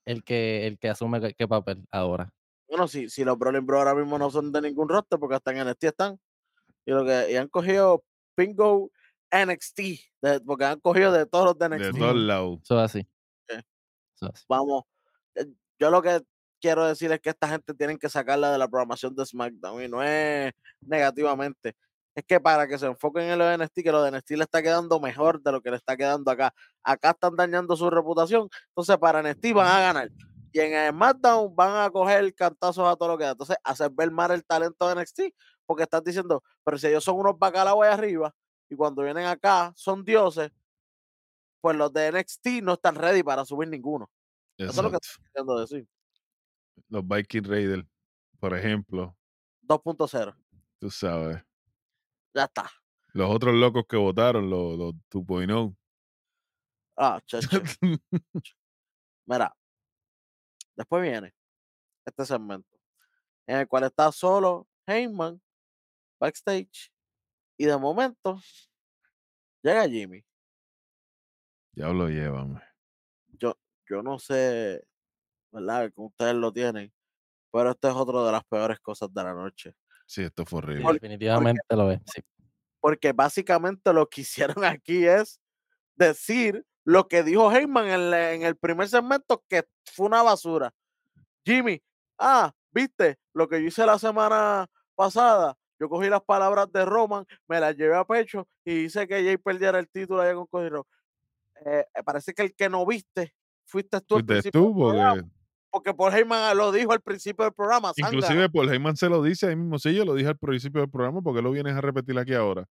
[0.04, 2.33] el que el que asume qué- qué papel ahora.
[2.68, 5.52] Bueno, si, si los Brawling Bros ahora mismo no son de ningún roster, porque hasta
[5.52, 6.18] en NXT están.
[6.85, 8.02] Y lo que y han cogido
[8.35, 8.90] Pingo
[9.30, 9.78] NXT,
[10.20, 11.98] de- porque han cogido de todos los de De NXT.
[12.00, 12.59] todos lados.
[12.64, 13.07] Eso es así.
[13.48, 14.44] Eso es así.
[14.48, 14.83] Vamos,
[15.37, 15.46] eh,
[15.78, 16.20] yo lo que
[16.64, 19.88] quiero decir es que esta gente tienen que sacarla de la programación de SmackDown y
[19.88, 20.50] no es
[20.81, 21.77] negativamente.
[22.14, 24.44] es que para que se enfoquen en lo de NXT, que lo de NXT le
[24.44, 26.55] está quedando mejor de lo que le está quedando acá.
[26.83, 30.11] Acá están dañando su reputación, entonces para NXT van a ganar.
[30.53, 33.33] Y en SmackDown van a coger cantazos a todo lo que da.
[33.33, 35.20] Entonces, hacer ver mal el talento de NXT,
[35.66, 38.33] porque estás diciendo, pero si ellos son unos bacalaos ahí arriba,
[38.70, 40.50] y cuando vienen acá son dioses,
[41.61, 44.09] pues los de NXT no están ready para subir ninguno.
[44.57, 45.87] Eso es lo que estoy queriendo decir.
[46.88, 47.87] Los Viking Raiders,
[48.38, 49.16] por ejemplo,
[49.62, 50.37] 2.0.
[50.78, 51.42] tú sabes.
[52.34, 52.70] Ya está.
[53.12, 55.76] Los otros locos que votaron, los, los 2.0.
[56.96, 57.48] Ah, chacho.
[59.26, 59.56] Mira,
[60.76, 61.34] después viene
[62.04, 62.78] este segmento
[63.46, 65.40] en el cual está solo Heyman
[66.20, 66.92] backstage
[67.56, 68.38] y de momento
[69.62, 70.24] llega Jimmy.
[71.72, 72.60] Diablo llévame.
[73.28, 73.58] Yo,
[73.88, 74.87] yo no sé,
[75.55, 75.87] ¿verdad?
[75.87, 76.93] Que ustedes lo tienen,
[77.53, 79.75] pero esto es otra de las peores cosas de la noche.
[80.05, 80.93] Sí, esto fue horrible.
[80.95, 82.01] Definitivamente lo es.
[82.12, 82.21] sí.
[82.81, 85.40] Porque básicamente lo que hicieron aquí es
[85.95, 90.71] decir lo que dijo Heyman en, la- en el primer segmento, que fue una basura.
[91.47, 91.83] Jimmy,
[92.19, 95.57] ah, viste lo que yo hice la semana pasada.
[95.79, 99.37] Yo cogí las palabras de Roman, me las llevé a pecho y hice que Jay
[99.38, 100.69] perdiera el título allá con Cody.
[101.64, 105.23] Eh, eh, parece que el que no viste fuiste tú Fuiste tú, porque
[105.74, 107.90] porque Paul Heyman lo dijo al principio del programa.
[107.96, 109.76] inclusive Paul Heyman se lo dice ahí mismo.
[109.80, 112.64] Sí, yo lo dije al principio del programa, porque lo vienes a repetir aquí ahora?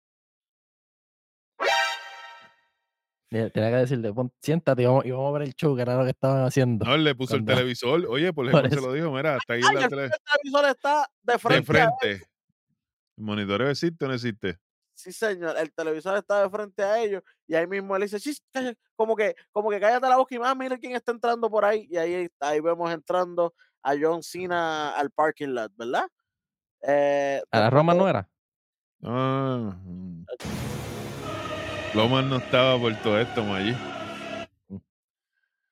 [3.30, 5.98] Tenía que decirle, "Pon- siéntate y vamos, y vamos a ver el show, que era
[5.98, 6.86] lo que estaban haciendo.
[6.86, 8.06] No, él le puso el televisor.
[8.08, 10.04] Oye, Paul Por Heyman se lo dijo, mira, está ahí Ay, en la el tele.
[10.04, 11.58] el televisor está de De frente.
[11.58, 11.66] él.
[12.00, 12.28] frente.
[13.18, 14.60] ¿El monitoreo existe o no existe?
[15.04, 18.40] Sí, señor, el televisor está de frente a ellos y ahí mismo él dice, "Shh,
[18.54, 21.66] calla", como que, como que cállate la boca y más, mira quién está entrando por
[21.66, 21.86] ahí.
[21.90, 26.08] Y ahí, ahí vemos entrando a John Cena al parking lot, ¿verdad?
[26.84, 28.30] Eh, ¿A la Roma no era?
[29.04, 30.24] Ah, mm.
[31.94, 33.76] Loman no estaba por todo esto, allí.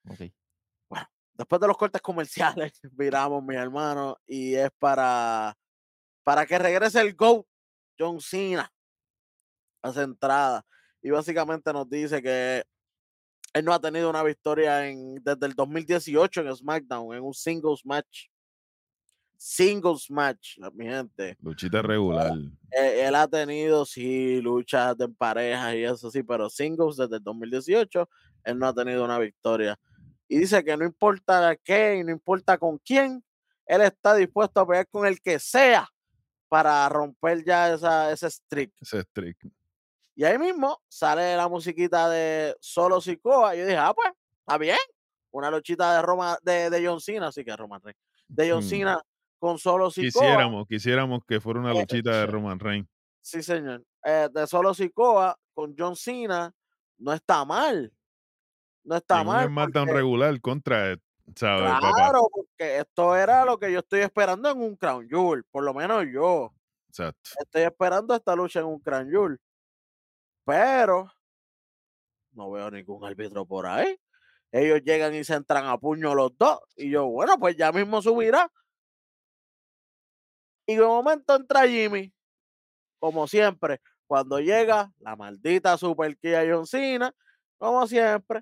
[0.10, 0.30] Ok.
[1.36, 5.58] después de los cortes comerciales, viramos, mi hermano, y es para,
[6.22, 7.46] para que regrese el GOAT,
[7.98, 8.70] John Cena,
[9.84, 10.66] esa entrada.
[11.02, 12.64] Y básicamente nos dice que
[13.54, 17.86] él no ha tenido una victoria en, desde el 2018 en SmackDown, en un singles
[17.86, 18.28] match.
[19.36, 21.36] Singles match, mi gente.
[21.42, 22.34] Luchita regular.
[22.72, 27.24] Eh, él ha tenido, sí, luchas de parejas y eso sí, pero singles desde el
[27.24, 28.08] 2018,
[28.44, 29.80] él no ha tenido una victoria.
[30.28, 33.24] Y dice que no importa qué y no importa con quién,
[33.66, 35.90] él está dispuesto a pelear con el que sea
[36.48, 38.72] para romper ya esa, ese streak.
[38.80, 39.38] Ese streak.
[40.22, 43.56] Y ahí mismo sale la musiquita de Solo Sikoa.
[43.56, 44.08] Y yo dije, ah, pues,
[44.42, 44.78] está bien.
[45.32, 48.00] Una luchita de Roma, de, de John Cena, así que Roman Reigns.
[48.28, 48.62] De John.
[48.62, 49.02] Cena
[49.40, 50.22] con Solo Sikoa.
[50.22, 52.88] Quisiéramos, quisiéramos que fuera una Eh, luchita de Roman Reigns.
[53.20, 53.84] Sí, señor.
[54.06, 56.54] Eh, de Solo Sikoa con John Cena
[57.00, 57.92] no está mal.
[58.84, 59.48] No está En un mal.
[59.48, 60.98] SmackDown porque- regular contra,
[61.36, 61.92] ¿sabes, papá?
[61.96, 65.44] claro, porque esto era lo que yo estoy esperando en un Crown Jewel.
[65.50, 66.54] Por lo menos yo
[66.90, 67.32] Exacto.
[67.40, 69.40] estoy esperando esta lucha en un Crown Jewel.
[70.46, 71.12] Pero
[72.34, 74.00] no veo ningún árbitro por ahí.
[74.52, 76.60] Ellos llegan y se entran a puño los dos.
[76.76, 78.52] Y yo, bueno, pues ya mismo subirá.
[80.68, 82.14] Y de momento entra Jimmy,
[83.00, 83.82] como siempre.
[84.08, 87.14] Cuando llega la maldita Super John Cena,
[87.58, 88.42] como siempre.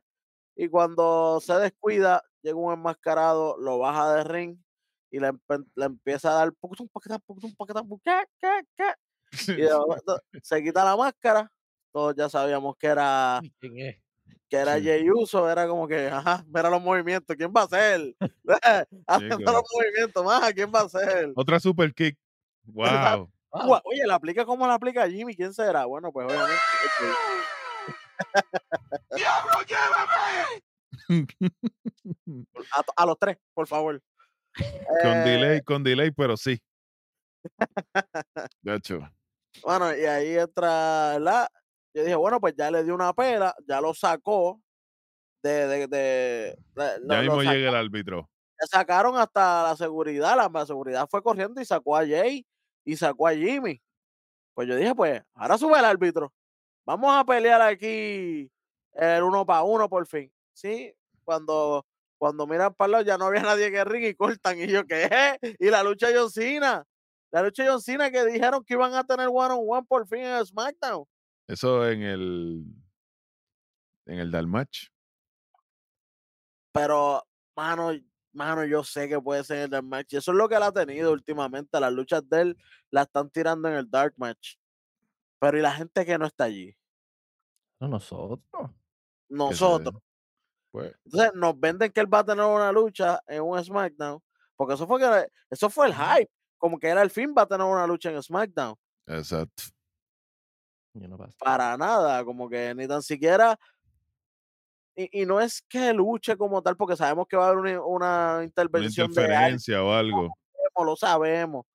[0.55, 4.57] Y cuando se descuida, llega un enmascarado, lo baja de ring
[5.11, 5.31] y le,
[5.75, 6.53] le empieza a dar.
[9.47, 11.51] Y de momento se quita la máscara.
[11.99, 13.97] Todos ya sabíamos que era Uy, ¿Quién es?
[14.49, 14.83] que era Sí.
[14.83, 18.15] Jey Uso, era como que, ajá, mira los movimientos, ¿quién va a ser?
[19.07, 19.51] Haciendo claro.
[19.59, 21.33] los movimientos, más, ¿quién va a ser?
[21.35, 22.17] Otra super kick.
[22.63, 23.29] Wow.
[23.83, 25.83] Oye, la aplica como la aplica Jimmy, ¿quién será?
[25.85, 26.55] Bueno, pues obviamente.
[26.85, 27.05] este,
[32.71, 34.01] A, to- a los tres, por favor.
[35.01, 36.61] con Eh, delay, con delay, pero sí.
[38.61, 38.99] De hecho,
[39.63, 41.49] Bueno, y ahí entra la.
[41.93, 44.61] Yo dije, bueno, pues ya le dio una pela, ya lo sacó
[45.43, 45.67] de.
[45.67, 48.29] de, de- de- ya mismo saca- llega el árbitro.
[48.61, 52.45] le sacaron hasta la seguridad, la, la seguridad fue corriendo y sacó a Jay
[52.85, 53.81] y sacó a Jimmy.
[54.53, 56.33] Pues yo dije, pues, ahora sube el árbitro.
[56.85, 58.51] Vamos a pelear aquí
[58.93, 60.31] el uno para uno por fin.
[60.53, 61.85] Sí, cuando,
[62.17, 64.59] cuando miran para el lado ya no había nadie que ring y cortan.
[64.59, 65.37] Y yo, ¿qué?
[65.59, 66.83] Y la lucha de John Cena.
[67.31, 70.05] La lucha de John Cena que dijeron que iban a tener one on one por
[70.07, 71.05] fin en SmackDown.
[71.49, 72.63] Eso en el
[74.05, 74.87] en el Dalmatch.
[76.71, 77.23] Pero,
[77.55, 77.91] mano,
[78.33, 80.13] mano, yo sé que puede ser el Dark Match.
[80.13, 81.79] Y eso es lo que él ha tenido últimamente.
[81.79, 82.57] Las luchas de él
[82.91, 84.57] la están tirando en el Dark Match.
[85.39, 86.75] Pero ¿y la gente que no está allí?
[87.79, 88.71] No, nosotros.
[89.27, 89.95] Nosotros.
[90.71, 94.21] Pues, Entonces nos venden que él va a tener una lucha en un SmackDown,
[94.55, 97.47] porque eso fue que eso fue el hype, como que él al fin va a
[97.47, 98.75] tener una lucha en SmackDown.
[99.07, 99.63] exacto.
[100.93, 101.35] Yo no pasa.
[101.39, 103.57] Para nada, como que ni tan siquiera
[104.95, 107.81] y, y no es que luche como tal, porque sabemos que va a haber una,
[107.85, 110.33] una Una intervención de alguien, interferencia o algo.
[110.83, 111.65] lo sabemos.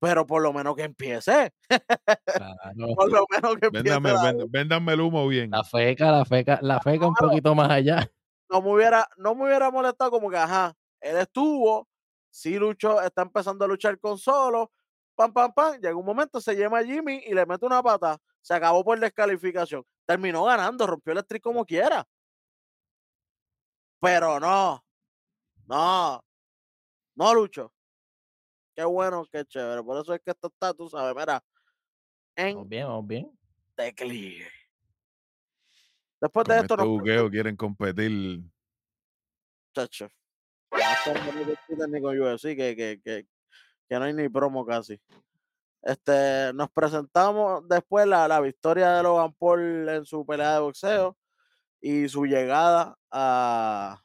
[0.00, 1.52] Pero por lo menos que empiece,
[2.26, 2.94] Claro.
[2.96, 4.00] por lo menos que empiece.
[4.00, 5.50] Véndame, véndame el humo bien.
[5.50, 8.10] La feca, la feca, la feca un poquito más allá.
[8.50, 11.88] no me hubiera, no me hubiera molestado como que, ajá, él estuvo,
[12.30, 14.72] sí luchó, está empezando a luchar con solo,
[15.22, 18.54] pam, pam, pam, llega un momento, se llama Jimmy y le mete una pata, se
[18.54, 22.06] acabó por descalificación, terminó ganando, rompió el streak como quiera.
[24.00, 24.84] Pero no,
[25.66, 26.24] no,
[27.14, 27.72] no lucho.
[28.74, 29.82] Qué bueno, qué chévere.
[29.82, 31.44] Por eso es que esto está, tú sabes, mira,
[32.36, 33.38] Vamos en bien, vamos bien.
[33.76, 34.48] declive.
[36.20, 38.40] Después Con de esto este buqueo quieren competir.
[39.74, 40.08] Chacho.
[40.72, 40.96] Ya
[41.76, 43.26] no ni con UFC, que, que, que,
[43.92, 44.98] que no hay ni promo casi.
[45.82, 51.14] Este, nos presentamos después la, la victoria de Logan Paul en su pelea de boxeo
[51.78, 54.02] y su llegada a,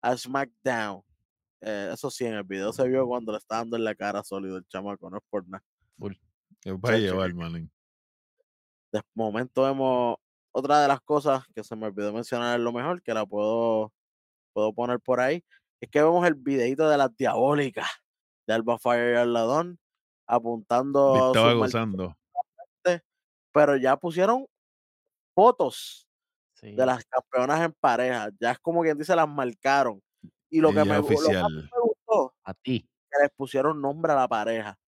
[0.00, 1.02] a SmackDown.
[1.60, 4.22] Eh, eso sí, en el video se vio cuando le está dando en la cara
[4.22, 5.64] sólido el chamaco, no es por nada.
[6.60, 7.32] que va a llevar.
[8.92, 10.18] De momento vemos
[10.52, 13.92] otra de las cosas que se me olvidó mencionar en lo mejor, que la puedo,
[14.52, 15.44] puedo poner por ahí,
[15.80, 17.88] es que vemos el videito de las diabólicas
[18.46, 19.78] de Alba Fire y Arladón
[20.26, 22.16] apuntando estaba gozando.
[23.52, 24.46] pero ya pusieron
[25.34, 26.06] fotos
[26.54, 26.72] Sí.
[26.74, 30.00] de las campeonas en pareja, ya es como quien dice las marcaron.
[30.50, 32.88] Y lo que me, lo que gustó A ti.
[33.10, 34.78] que les pusieron nombre a la pareja.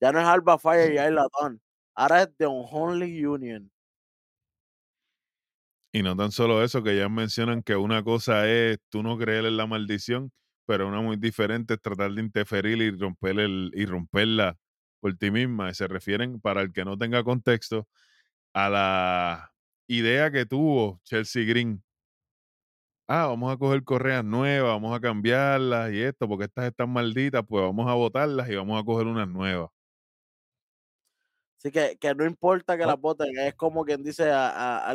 [0.00, 1.60] Ya no es Alba Fire y Arladón,
[1.94, 3.70] ahora es The Unholy Union.
[5.92, 9.46] Y no tan solo eso, que ya mencionan que una cosa es tú no creer
[9.46, 10.30] en la maldición,
[10.66, 14.56] pero una muy diferente es tratar de interferir y romper el, y romperla
[15.00, 15.70] por ti misma.
[15.70, 17.88] Y se refieren, para el que no tenga contexto,
[18.54, 19.52] a la
[19.88, 21.84] idea que tuvo Chelsea Green.
[23.08, 27.44] Ah, vamos a coger correas nuevas, vamos a cambiarlas y esto, porque estas están malditas,
[27.48, 29.70] pues vamos a botarlas y vamos a coger unas nuevas.
[31.58, 34.48] Así que, que no importa que las voten, es como quien dice a,
[34.90, 34.94] a-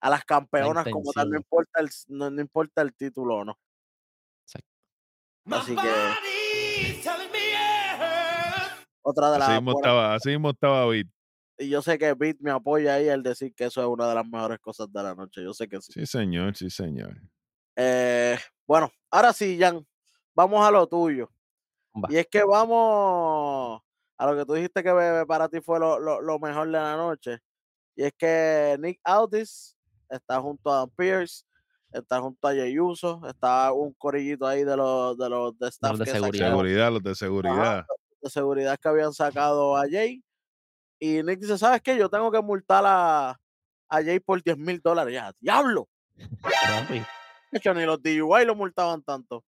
[0.00, 3.58] a las campeonas como tal, no importa el, no, no importa el título o no.
[5.50, 5.88] Así que
[9.02, 11.06] otra de Así las mismo buenas- estaba, así mismo estaba Beat.
[11.58, 14.14] y yo sé que Beat me apoya ahí al decir que eso es una de
[14.14, 15.42] las mejores cosas de la noche.
[15.42, 15.92] Yo sé que sí.
[15.92, 17.16] Sí, señor, sí, señor.
[17.76, 19.86] Eh, bueno, ahora sí, Jan,
[20.34, 21.30] vamos a lo tuyo.
[21.94, 22.08] Va.
[22.10, 23.80] Y es que vamos
[24.18, 26.72] a lo que tú dijiste que bebé, para ti fue lo, lo- lo mejor de
[26.72, 27.38] la noche.
[27.94, 29.76] Y es que Nick Aldis
[30.10, 31.44] está junto a Dan Pierce,
[31.92, 35.98] está junto a Jey Uso, está un corillito ahí de los de los de staff
[35.98, 36.92] de que seguridad.
[36.92, 37.86] los de seguridad.
[38.20, 40.22] de seguridad que habían sacado a Jay.
[40.98, 41.96] Y Nick dice, ¿sabes qué?
[41.96, 43.38] Yo tengo que multar a,
[43.88, 45.14] a Jay por 10 mil dólares.
[45.14, 45.88] Ya, diablo.
[47.52, 49.44] De hecho, ni los DUI lo multaban tanto.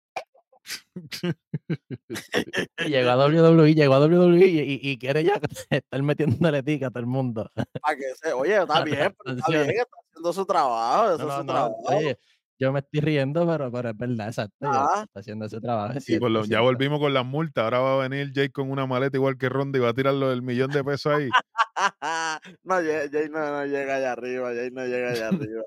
[2.85, 5.35] Y Llegó a WWE, llegó a WWE y, y- y quiere ya
[5.70, 7.50] estar metiéndole tica a todo el mundo.
[7.54, 11.14] Para que se, oye, está bien, pero está bien, está haciendo su trabajo.
[11.14, 11.76] Eso No, es su no, trabajo.
[11.87, 12.18] oye,
[12.61, 14.54] yo me estoy riendo, pero, pero es verdad, exacto.
[14.62, 15.02] Ah.
[15.07, 16.00] Está haciendo su trabajo.
[16.00, 16.62] Sí, por lo- ya 100%.
[16.62, 17.64] volvimos con las multas.
[17.64, 20.28] Ahora va a venir Jake con una maleta igual que Ronda y va a tirarlo
[20.31, 21.28] del millón de pesos ahí.
[22.64, 25.62] no, Jay, Jay no, no llega allá arriba, Jay no llega allá arriba.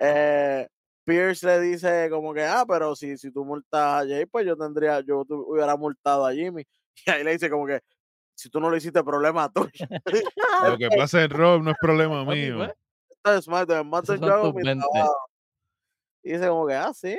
[0.00, 0.68] Eh,
[1.08, 4.56] Pierce le dice como que, ah, pero si, si tú multas a Jay, pues yo
[4.58, 6.64] tendría, yo tu- hubiera multado a Jimmy.
[7.06, 7.80] Y ahí le dice como que,
[8.34, 9.70] si tú no lo hiciste, problema tuyo.
[10.68, 12.56] Lo que pasa en Rob no es problema mío.
[12.58, 12.72] pues,
[13.08, 14.84] Esto es smart, es más Esos yo son hago tus mi 20.
[14.92, 15.16] trabajo.
[16.24, 17.16] Y dice como que, ah, sí,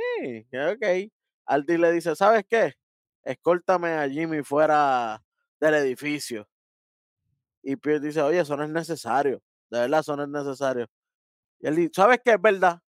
[0.51, 1.11] que ok.
[1.47, 2.73] Aldi le dice, ¿sabes qué?
[3.23, 5.19] Escóltame a Jimmy fuera
[5.59, 6.47] del edificio.
[7.63, 9.41] Y Pierce dice, oye, eso no es necesario.
[9.71, 10.85] De verdad, eso no es necesario.
[11.59, 12.31] Y él dice, ¿sabes qué?
[12.33, 12.79] Es verdad.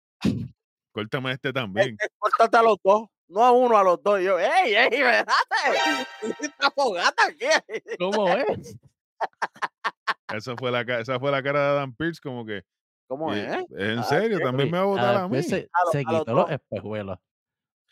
[0.91, 1.97] Córtame a este Es- también.
[1.99, 3.07] Escóltate a los dos.
[3.27, 4.19] No a uno, a los dos.
[4.19, 5.25] Y yo, ¡ey, ey, espérate!
[6.41, 7.45] ¡Esta fogata aquí!
[7.97, 8.77] ¿Cómo es?
[10.33, 12.63] Esa fue la, esa fue la cara de Adam Pierce, como que.
[13.07, 13.65] ¿Cómo y- es?
[13.77, 15.41] En Ah, serio, también me va a votar a mí.
[15.43, 17.19] se, A lo- se a los quitó los espejuelos.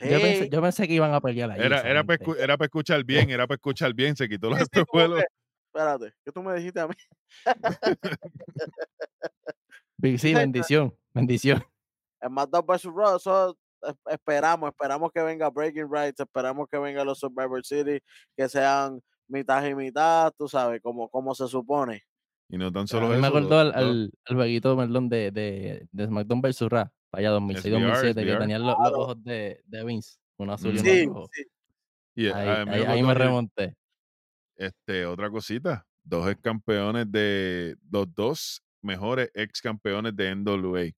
[0.01, 0.49] Yo, pensé, Sí.
[0.49, 1.59] yo pensé que iban a pelear ahí.
[1.61, 2.41] Era, era para gente.
[2.41, 4.15] era pa escuchar bien, era para escuchar bien.
[4.15, 5.19] Se quitó los espejuelos.
[5.19, 5.25] que,
[5.73, 6.95] Espérate, ¿qué tú me dijiste a mí?
[10.17, 11.63] Sí, bendición, bendición.
[12.21, 12.83] En SmackDown vs.
[12.95, 13.49] Raw, eso
[13.83, 17.99] es- esperamos, esperamos que venga Breaking Rights, esperamos que venga los Survivor City,
[18.35, 22.01] que sean mitad y mitad, tú sabes, como, como se supone.
[22.49, 23.21] Y no tan A solo mí eso.
[23.21, 26.61] me acordó al, al, al jueguito perdón, de, de, de SmackDown vs.
[26.61, 30.75] Raw, para allá SBR, 2006-2007, que tenían los, los ojos de, de Vince, uno azul
[30.75, 30.81] y Mm.
[30.81, 31.29] uno Sí, rojo.
[31.31, 31.43] sí.
[32.15, 33.75] y eh, Ahí, a me remonté.
[34.57, 35.85] este, otra cosita.
[36.03, 37.75] Dos ex campeones de.
[37.91, 40.89] Los dos mejores ex campeones de NWA.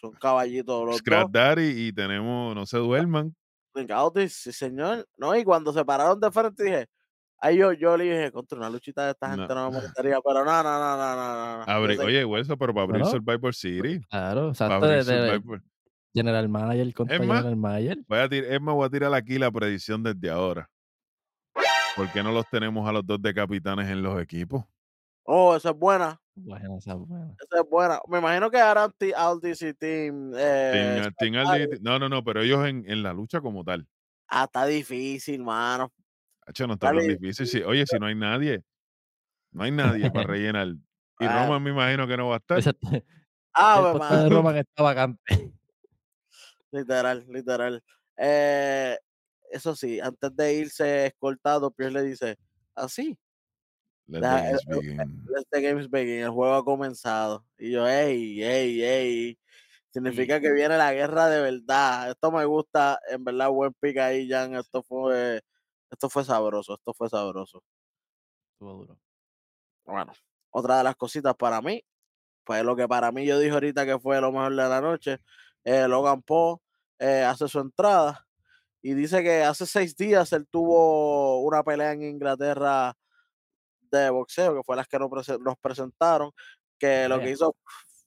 [0.00, 1.32] Son caballitos los Scrap dos.
[1.32, 3.34] Daddy y tenemos No se duerman.
[3.74, 5.06] Rick Audis, sí, señor.
[5.16, 6.86] No, y cuando se pararon de frente dije,
[7.38, 10.44] ahí yo, yo le dije, contra una luchita de esta gente no me molestaría, pero
[10.44, 13.04] no, no, no, no, no, no, sé- oye, Hueso, pero para abrir.
[13.06, 14.00] Survivor City.
[14.10, 15.60] Claro, Para exacto, de, de.
[16.14, 17.98] General Manager contra Es General Manager.
[18.08, 20.68] Voy a tirar, es más, voy a tirar aquí la predicción desde ahora.
[21.94, 24.64] ¿Por qué no los tenemos a los dos de capitanes en los equipos?
[25.30, 26.18] Oh, esa es buena.
[26.34, 27.34] Bueno, esa es buena.
[27.38, 28.00] Esa es buena.
[28.08, 30.32] Me imagino que harán y Team.
[30.34, 31.80] Eh, Team- Team Daddy.
[31.82, 33.86] no, no, no, pero ellos en, en la lucha como tal.
[34.28, 35.92] Ah, está difícil, mano.
[36.46, 37.62] Hacho, no está tan difícil.
[37.64, 38.62] Oye, si no hay nadie,
[39.52, 40.68] no hay nadie para rellenar.
[41.20, 41.44] Y Ah.
[41.44, 42.58] Roman me imagino que no va a estar.
[42.58, 42.72] Ese-
[43.52, 44.30] Ah, el pues, puesto de.
[44.30, 45.20] Roman está vacante.
[46.70, 47.82] Literal, literal.
[48.16, 48.96] Eh,
[49.50, 52.36] eso sí, antes de irse escoltado, Pierce le dice,
[52.74, 53.18] así,
[54.08, 55.24] Let Deja- the games eh, eh, begin.
[55.28, 57.44] let the games begin, el juego ha comenzado.
[57.58, 59.38] Y yo, ey, ey, ey.
[59.90, 62.10] Significa que viene la guerra de verdad.
[62.10, 64.54] Esto me gusta, en verdad, buen pick ahí, Jan.
[64.54, 65.42] Esto fue,
[65.90, 67.62] esto fue sabroso, esto fue sabroso.
[68.54, 68.98] Estuvo duro.
[69.84, 70.12] Bueno,
[70.50, 71.82] otra de las cositas para mí,
[72.44, 75.18] pues lo que para mí yo dije ahorita que fue lo mejor de la noche,
[75.64, 76.58] eh, Logan Paul
[76.98, 78.26] eh, hace su entrada
[78.82, 82.96] y dice que hace seis días él tuvo una pelea en Inglaterra
[83.90, 86.30] de boxeo, que fue las que nos, prese- nos presentaron,
[86.78, 87.56] que lo que hizo,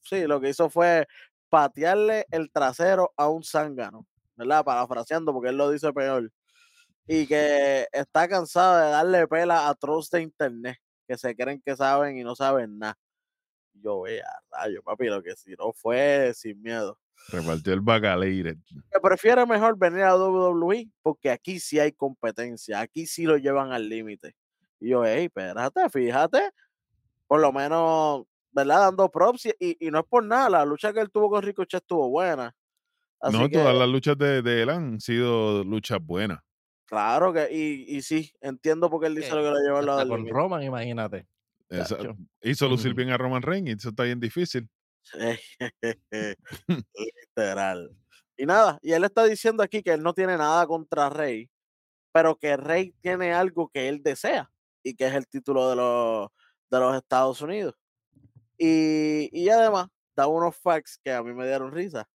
[0.01, 1.07] sí, lo que hizo fue
[1.49, 4.63] patearle el trasero a un zángano, ¿verdad?
[4.63, 6.31] Parafraseando, porque él lo dice peor.
[7.07, 11.75] Y que está cansado de darle pela a trolls de internet, que se creen que
[11.75, 12.97] saben y no saben nada.
[13.73, 16.99] Yo vea, rayo, papi, lo que si no fue sin miedo.
[17.29, 18.57] Repartió el bacaleire.
[18.91, 23.71] Que prefiere mejor venir a WWE porque aquí sí hay competencia, aquí sí lo llevan
[23.71, 24.35] al límite.
[24.81, 26.51] Y yo, hey, espérate, fíjate,
[27.27, 28.79] por lo menos, ¿verdad?
[28.81, 31.43] Dando props y, y- y no es por nada, la lucha que él tuvo con
[31.43, 32.53] Ricochet estuvo buena.
[33.21, 36.39] Así No, que, todas las luchas de, de él han sido luchas buenas.
[36.87, 39.99] claro que, y, y sí, entiendo por qué él dice Que lo que lo lado
[39.99, 40.27] Hasta del con.
[40.27, 41.27] Roman, imagínate.
[41.69, 41.97] Esa-
[42.41, 44.67] hizo lucir bien a Roman Reigns y eso está bien difícil.
[47.37, 47.95] Literal.
[48.37, 51.49] Y nada, y él está diciendo aquí que él no tiene nada contra Rey,
[52.11, 54.50] pero que Rey tiene algo que él desea
[54.83, 56.29] y que es el título de los,
[56.69, 57.75] de los Estados Unidos.
[58.57, 62.07] Y, y además da unos facts que a mí me dieron risa,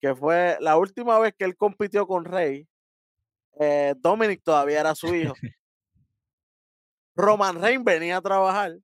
[0.00, 2.68] que fue la última vez que él compitió con Rey,
[3.58, 5.34] eh, Dominic todavía era su hijo.
[7.16, 8.78] Roman Reigns venía a trabajar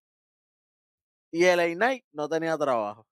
[1.30, 3.06] y el Knight no tenía trabajo.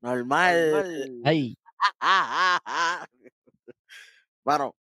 [0.00, 1.20] Normal.
[1.24, 1.56] Ay,
[4.44, 4.74] Bueno,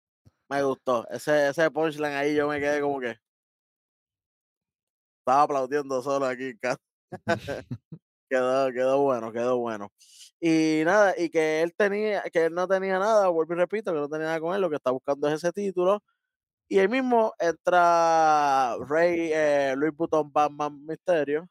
[0.49, 1.07] me gustó.
[1.09, 3.17] Ese, ese punchline ahí yo me quedé como que.
[5.19, 6.81] Estaba aplaudiendo solo aquí en casa.
[8.29, 9.91] quedó, quedó bueno, quedó bueno.
[10.39, 13.99] Y nada, y que él tenía, que él no tenía nada, vuelvo y repito, que
[13.99, 16.03] no tenía nada con él, lo que está buscando es ese título.
[16.67, 21.47] Y ahí mismo entra Rey, eh, Luis Butón Batman Misterio.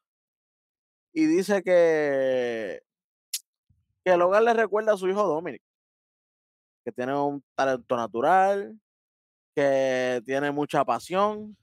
[1.13, 2.83] Y dice que,
[4.05, 5.63] que Logan le recuerda a su hijo Dominic,
[6.85, 8.79] que tiene un talento natural,
[9.55, 11.57] que tiene mucha pasión,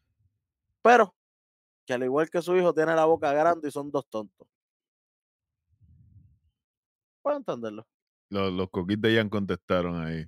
[0.81, 1.13] pero
[1.85, 4.47] que al igual que su hijo tiene la boca grande y son dos tontos.
[7.21, 7.85] Puedo entenderlo.
[8.29, 10.25] Los, los coquis de Ian contestaron ahí.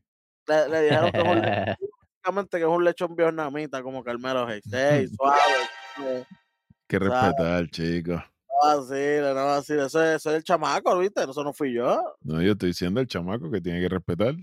[0.47, 4.71] Le, le dijeron que es un, que es un lechón vietnamita como Carmelo Hayes.
[4.71, 6.27] Ey, suave.
[6.87, 8.21] Que respetar, chicos.
[8.63, 9.85] No vacile, no vacile.
[9.85, 11.23] Eso es, eso es el chamaco, ¿viste?
[11.23, 12.01] Eso no fui yo.
[12.21, 14.35] No, yo estoy diciendo el chamaco que tiene que respetar.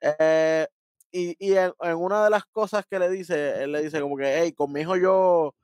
[0.00, 0.66] Eh,
[1.12, 4.16] y y en, en una de las cosas que le dice, él le dice como
[4.16, 5.54] que, hey, con mi hijo yo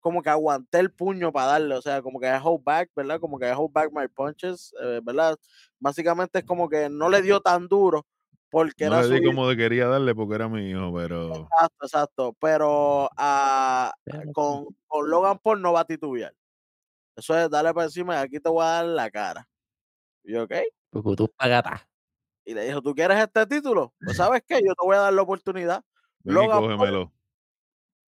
[0.00, 3.20] como que aguanté el puño para darle, o sea, como que I hold back, ¿verdad?
[3.20, 5.36] Como que I hold back my punches, eh, ¿verdad?
[5.78, 8.06] Básicamente es como que no le dio tan duro
[8.50, 11.34] porque No era le su di como de quería darle porque era mi hijo, pero
[11.36, 12.36] Exacto, exacto.
[12.40, 13.08] Pero
[14.04, 16.34] Pero con, con Logan Paul no va a titubear.
[17.20, 19.48] Eso es darle por encima y aquí te voy a dar la cara.
[20.24, 20.52] Y yo, ok.
[20.90, 21.82] porque tú pagatas.
[22.44, 23.94] Y le dijo, ¿tú quieres este título?
[24.04, 25.82] Pues sabes qué, yo te voy a dar la oportunidad.
[26.24, 27.12] ven y Logan Paul, cógemelo.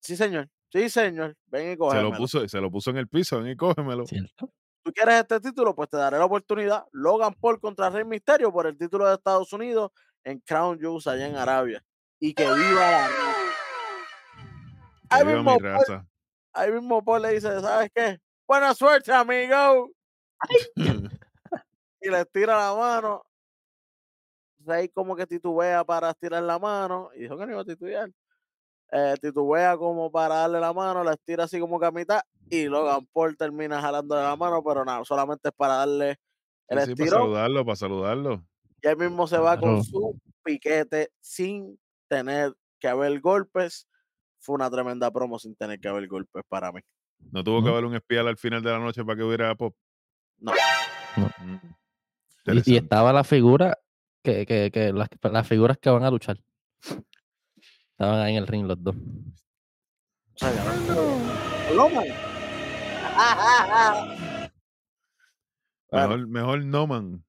[0.01, 2.09] sí señor, Sí, señor, ven y Se cógemelo.
[2.11, 4.05] lo, puso, se lo puso en el piso, ven y cógemelo.
[4.07, 4.51] ¿Cierto?
[4.83, 5.73] ¿Tú quieres este título?
[5.75, 6.85] Pues te daré la oportunidad.
[6.91, 9.91] Logan Paul contra Rey Misterio por el título de Estados Unidos
[10.25, 11.81] en Crown Jewels allá en Arabia.
[12.19, 13.33] Y que viva la raza.
[15.09, 16.07] Que Ahí viva mismo, mi Paul, raza.
[16.53, 18.19] ahí mismo Paul le dice, ¿sabes qué?
[18.47, 19.89] Buena suerte, amigo.
[22.01, 23.23] y le tira la mano.
[24.65, 27.09] Rey como que titubea para estirar la mano.
[27.15, 28.09] Y dijo que no iba a titubear.
[28.91, 32.21] Eh, titubea como para darle la mano, la estira así como que a mitad.
[32.49, 36.19] Y Logan Paul termina jalándole la mano, pero nada, solamente es para darle
[36.67, 38.43] el Sí, sí, para saludarlo, para saludarlo.
[38.81, 43.87] Y él mismo se va con su piquete sin tener que haber golpes.
[44.39, 46.81] Fue una tremenda promo sin tener que haber golpes para mí.
[47.31, 49.75] No tuvo que haber un espial al final de la noche para que hubiera pop.
[50.39, 50.51] No.
[51.17, 51.27] No.
[51.39, 51.73] Mm.
[52.65, 53.77] Y, estaba la figura,
[54.21, 56.37] que, que, que las, las figuras que van a luchar.
[57.91, 58.95] Estaban ahí en el ring los dos.
[65.91, 67.23] Mejor, mejor no man.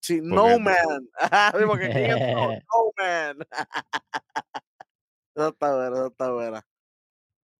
[0.00, 1.08] Sí, no man.
[1.66, 2.48] Porque ¿quién es no?
[2.50, 3.38] No man.
[5.34, 6.66] Eso está bueno, eso está buena.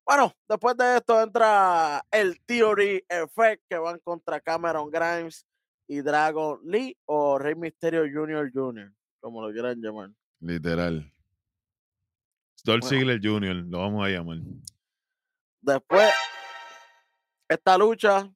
[0.06, 5.46] Bueno, después de esto entra el Theory Effect que van contra Cameron Grimes
[5.86, 8.50] y Dragon Lee o Rey Mysterio Jr.
[8.52, 10.10] Jr., como lo quieran llamar.
[10.40, 11.10] Literal.
[12.64, 12.88] Dolph Bueno.
[12.88, 14.38] Ziggler Jr., lo vamos a llamar.
[15.60, 16.12] Después,
[17.48, 18.30] esta lucha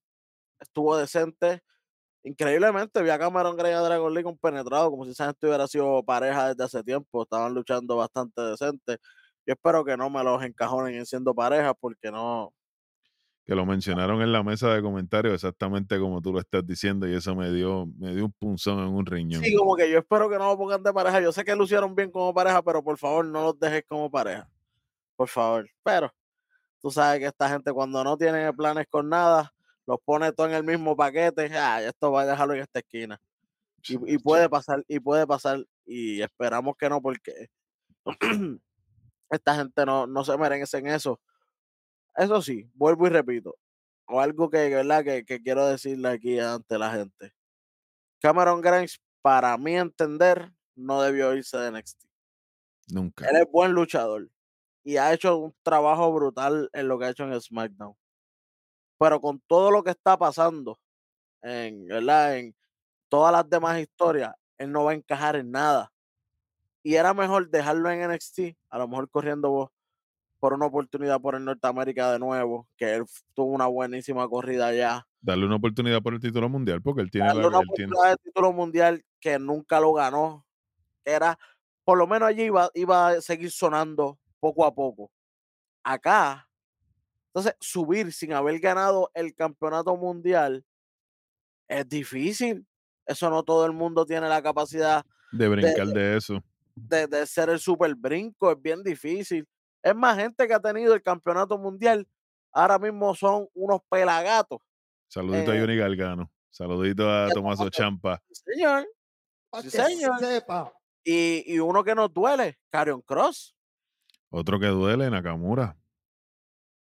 [0.61, 1.63] estuvo decente.
[2.23, 5.67] Increíblemente, vi a Cameron Grimes y a Dragon Lee compenetrados, como si esa gente hubiera
[5.67, 7.23] sido pareja desde hace tiempo.
[7.23, 8.99] Estaban luchando bastante decente.
[9.49, 12.53] Yo espero que no me los encajonen en siendo pareja, porque no.
[13.47, 17.15] Que lo mencionaron en la mesa de comentarios exactamente como tú lo estás diciendo y
[17.15, 19.43] eso me dio, me dio un punzón en un riñón.
[19.43, 21.23] Sí, como que yo espero que no lo pongan de pareja.
[21.23, 24.47] Yo sé que lucieron bien como pareja, pero por favor no los dejes como pareja.
[25.17, 25.67] Por favor.
[25.83, 26.13] Pero
[26.83, 29.55] tú sabes que esta gente cuando no tiene planes con nada,
[29.87, 31.49] los pone todo en el mismo paquete.
[31.57, 33.19] Ah, esto va a dejarlo en esta esquina.
[33.89, 37.49] Y, y puede pasar, y puede pasar, y esperamos que no, porque
[39.31, 41.21] esta gente no, no se merece en eso.
[42.15, 43.57] Eso sí, vuelvo y repito,
[44.07, 45.05] o algo que, ¿verdad?
[45.05, 47.33] que, que quiero decirle aquí ante la gente.
[48.21, 52.05] Cameron Grimes, para mí entender, no debió irse de NXT.
[52.89, 53.29] Nunca.
[53.29, 54.29] Él es buen luchador
[54.83, 57.95] y ha hecho un trabajo brutal en lo que ha hecho en SmackDown.
[58.99, 60.81] Pero con todo lo que está pasando,
[61.43, 62.39] en, ¿verdad?
[62.39, 62.57] en
[63.09, 65.93] todas las demás historias, él no va a encajar en nada.
[66.83, 69.71] Y era mejor dejarlo en NXT, a lo mejor corriendo vos
[70.41, 73.05] por una oportunidad por el Norteamérica de nuevo, que él
[73.35, 75.07] tuvo una buenísima corrida allá.
[75.21, 78.11] Darle una oportunidad por el título mundial porque él tiene Darle la una tiene- oportunidad
[78.11, 80.47] de título mundial que nunca lo ganó.
[81.05, 81.37] Era,
[81.85, 85.11] por lo menos allí iba, iba a seguir sonando poco a poco.
[85.83, 86.49] Acá,
[87.35, 90.65] entonces, subir sin haber ganado el campeonato mundial
[91.69, 92.65] es difícil.
[93.07, 96.43] Eso no todo el mundo tiene la capacidad de brincar de eso.
[96.87, 99.47] De, de ser el super brinco, es bien difícil.
[99.83, 102.07] Es más, gente que ha tenido el campeonato mundial,
[102.53, 104.59] ahora mismo son unos pelagatos.
[105.09, 106.31] Saludito Eh, a Johnny Galgano.
[106.51, 107.71] Saludito a Tomaso.
[107.71, 108.21] Champa.
[108.31, 108.87] Señor.
[109.63, 110.19] Sí, señor.
[110.19, 110.73] sepa.
[111.05, 113.55] Y, y uno que nos duele, Carion Cross.
[114.31, 115.77] Otro que duele, Nakamura.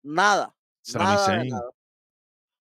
[0.04, 0.54] Nada.
[0.94, 1.70] Nada de nada.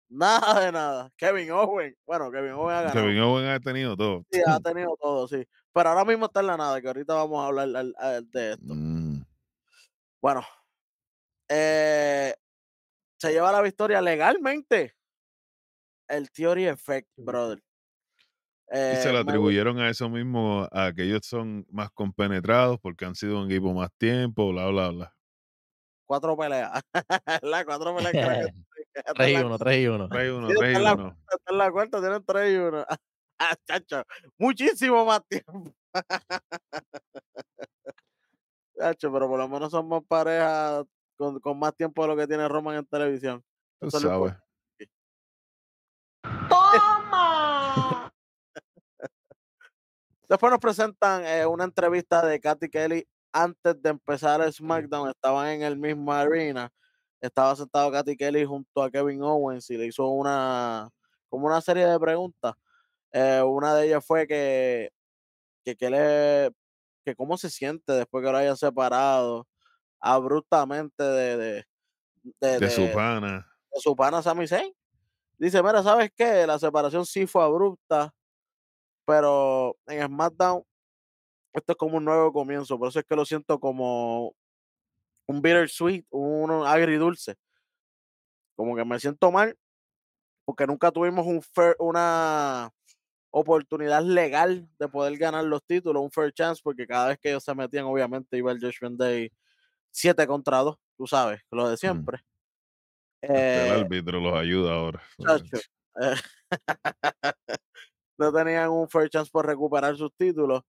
[0.08, 1.12] Nada de nada.
[1.16, 1.96] Kevin Owen.
[2.04, 3.00] Bueno, Kevin Owen ha ganado.
[3.00, 4.26] Kevin Owen ha tenido todo.
[4.30, 5.46] Sí, ha tenido todo, sí.
[5.72, 8.52] Pero ahora mismo está en la nada, que ahorita vamos a hablar al, al, de
[8.52, 8.74] esto.
[8.74, 9.24] Mm.
[10.20, 10.44] Bueno,
[11.48, 12.34] eh,
[13.18, 14.96] se lleva la victoria legalmente
[16.10, 17.62] el Theory Effect, brother.
[18.72, 22.78] Eh, y se eh, la atribuyeron a eso mismo, a que ellos son más compenetrados
[22.80, 25.14] porque han sido un equipo más tiempo, bla, bla, bla.
[26.06, 26.82] Cuatro peleas.
[27.42, 28.52] la cuatro peleas.
[29.14, 30.08] 3 y 1, 3 y 1.
[30.08, 31.16] 3 y 1, 3 y 1.
[31.30, 32.86] Está en la cuarta, tienen 3 y 1.
[33.66, 34.04] Chacho,
[34.38, 35.72] muchísimo más tiempo.
[38.78, 40.84] Chacho, pero por lo menos son más parejas
[41.16, 43.42] con, con más tiempo de lo que tiene Roman en televisión.
[43.80, 44.34] Tú sabes.
[46.48, 48.12] ¡Toma!
[50.28, 55.08] Después nos presentan eh, una entrevista de Katy Kelly antes de empezar el SmackDown.
[55.10, 56.70] Estaban en el mismo arena.
[57.20, 60.90] Estaba sentado Katy Kelly junto a Kevin Owens y le hizo una
[61.28, 62.54] como una serie de preguntas.
[63.12, 64.90] Eh, una de ellas fue que,
[65.64, 66.52] que, que le
[67.04, 69.48] que cómo se siente después que lo hayan separado
[70.00, 71.66] abruptamente de, de,
[72.40, 73.50] de, De su pana.
[73.72, 74.72] de su pana Sami Zayn.
[75.38, 76.46] Dice, mira, ¿sabes qué?
[76.46, 78.12] La separación sí fue abrupta,
[79.06, 80.62] pero en SmackDown
[81.54, 84.34] esto es como un nuevo comienzo, por eso es que lo siento como
[85.26, 87.36] un bittersweet, un agridulce.
[88.56, 89.56] Como que me siento mal
[90.44, 92.70] porque nunca tuvimos un fair- una
[93.30, 97.44] oportunidad legal de poder ganar los títulos, un fair chance, porque cada vez que ellos
[97.44, 99.30] se metían, obviamente iba el Judgment Day
[99.92, 102.20] 7 contra 2, tú sabes, lo de siempre.
[103.32, 105.02] Hasta el Eh, árbitro los ayuda ahora.
[105.18, 105.58] chacho,
[106.02, 106.14] eh,
[108.18, 110.62] no tenían un fair chance por recuperar sus títulos,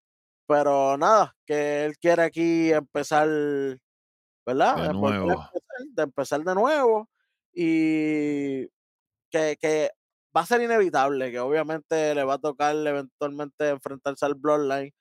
[0.48, 3.28] pero nada, que él quiere aquí empezar,
[4.46, 4.80] ¿verdad?
[4.82, 5.38] De empezar,
[5.96, 7.10] de empezar de nuevo
[7.54, 8.68] y
[9.32, 9.92] que, que
[10.36, 14.94] va a ser inevitable, que obviamente le va a tocar eventualmente enfrentarse al Bloodline,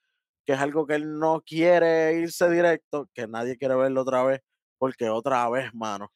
[0.44, 4.40] que es algo que él no quiere irse directo, que nadie quiere verlo otra vez,
[4.78, 6.10] porque otra vez, mano,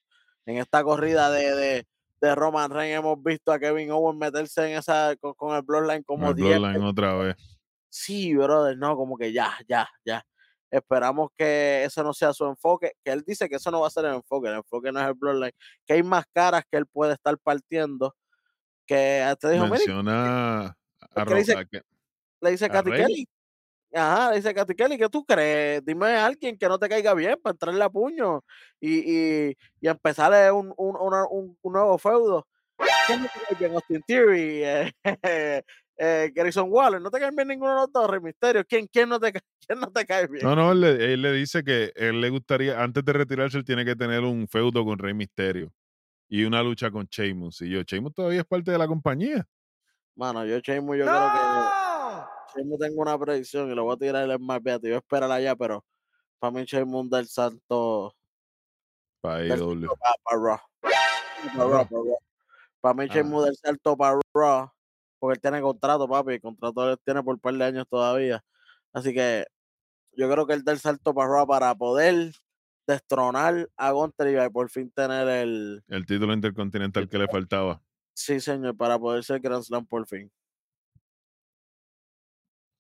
[0.47, 1.87] en esta corrida de, de,
[2.21, 6.03] de Roman Reigns hemos visto a Kevin Owens meterse en esa con, con el Bloodline
[6.03, 7.37] como el 10 Bloodline otra vez.
[7.89, 10.25] Sí, brother, no, como que ya, ya, ya.
[10.69, 13.91] Esperamos que ese no sea su enfoque, que él dice que eso no va a
[13.91, 15.53] ser el enfoque, el enfoque no es el Bloodline,
[15.87, 18.17] que hay más caras que él puede estar partiendo,
[18.87, 20.67] que te dijo, Menciona
[21.15, 21.83] a, Ro- dice- que-
[22.41, 23.03] le dice ¿A Katy Rey?
[23.03, 23.29] Kelly.
[23.97, 25.85] Ajá, le dice Katy Kelly, ¿qué tú crees?
[25.85, 28.43] Dime a alguien que no te caiga bien para entrarle a puño
[28.81, 28.99] y,
[29.49, 32.47] y, y empezar un, un, un- un nuevo feudo.
[33.07, 33.73] ¿Quién no te cae bien?
[33.75, 34.93] Austin Theory, eh,
[35.97, 38.65] eh, Grayson Waller, no te cae bien ninguno de los dos, Rey Mysterio.
[38.67, 39.33] ¿Quién, quién, no te,
[39.67, 40.45] quién no te cae bien?
[40.45, 43.65] No, no, él le, él le dice que él le gustaría, antes de retirarse, él
[43.65, 45.71] tiene que tener un feudo con Rey Misterio
[46.29, 47.63] y una lucha con Sheamus.
[47.63, 49.47] Y yo, Sheamus todavía es parte de la compañía.
[50.17, 54.31] Mano, yo Sheamus, yo creo que Sheamus tengo una predicción y lo voy a tirar
[54.31, 54.87] el más beato.
[54.87, 55.85] Yo espero allá, pero
[56.39, 58.15] para mí Sheamus da el salto
[59.21, 59.81] Para del AEW.
[59.89, 60.59] salto para, Raw.
[61.57, 62.19] Para Raw, para Raw.
[62.81, 63.15] Para mí Ah.
[63.15, 64.71] Sheamus da el salto para Raw,
[65.19, 68.45] porque él tiene contrato, papi, el contrato él tiene por un par de años todavía.
[68.93, 69.47] Así que
[70.13, 72.33] yo creo que él da el salto para Raw para poder
[72.87, 77.83] destronar a Gunter y por fin tener el, El título intercontinental que le faltaba.
[78.15, 80.31] sí señor, para poder ser Grand Slam por fin.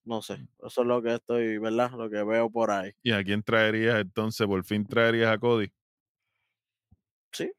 [0.04, 1.90] No sé, eso es lo que estoy, ¿verdad?
[1.92, 2.92] Lo que veo por ahí.
[3.02, 4.46] ¿Y a quién traerías entonces?
[4.46, 5.72] ¿Por fin traerías a Cody?
[7.32, 7.50] Sí,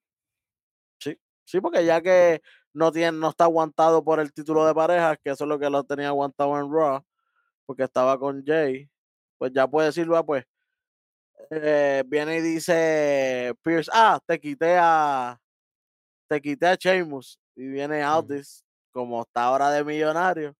[1.00, 2.42] sí, sí, porque ya que
[2.74, 5.70] no tiene, no está aguantado por el título de parejas, que eso es lo que
[5.70, 7.04] lo tenía aguantado en Raw,
[7.66, 8.90] porque estaba con Jay,
[9.38, 10.46] pues ya puede decir, va, pues,
[11.50, 15.40] eh, viene y dice Pierce, ah, te quité a,
[16.28, 20.56] te quité a Sheamus, y viene Aldis, como está ahora de millonario,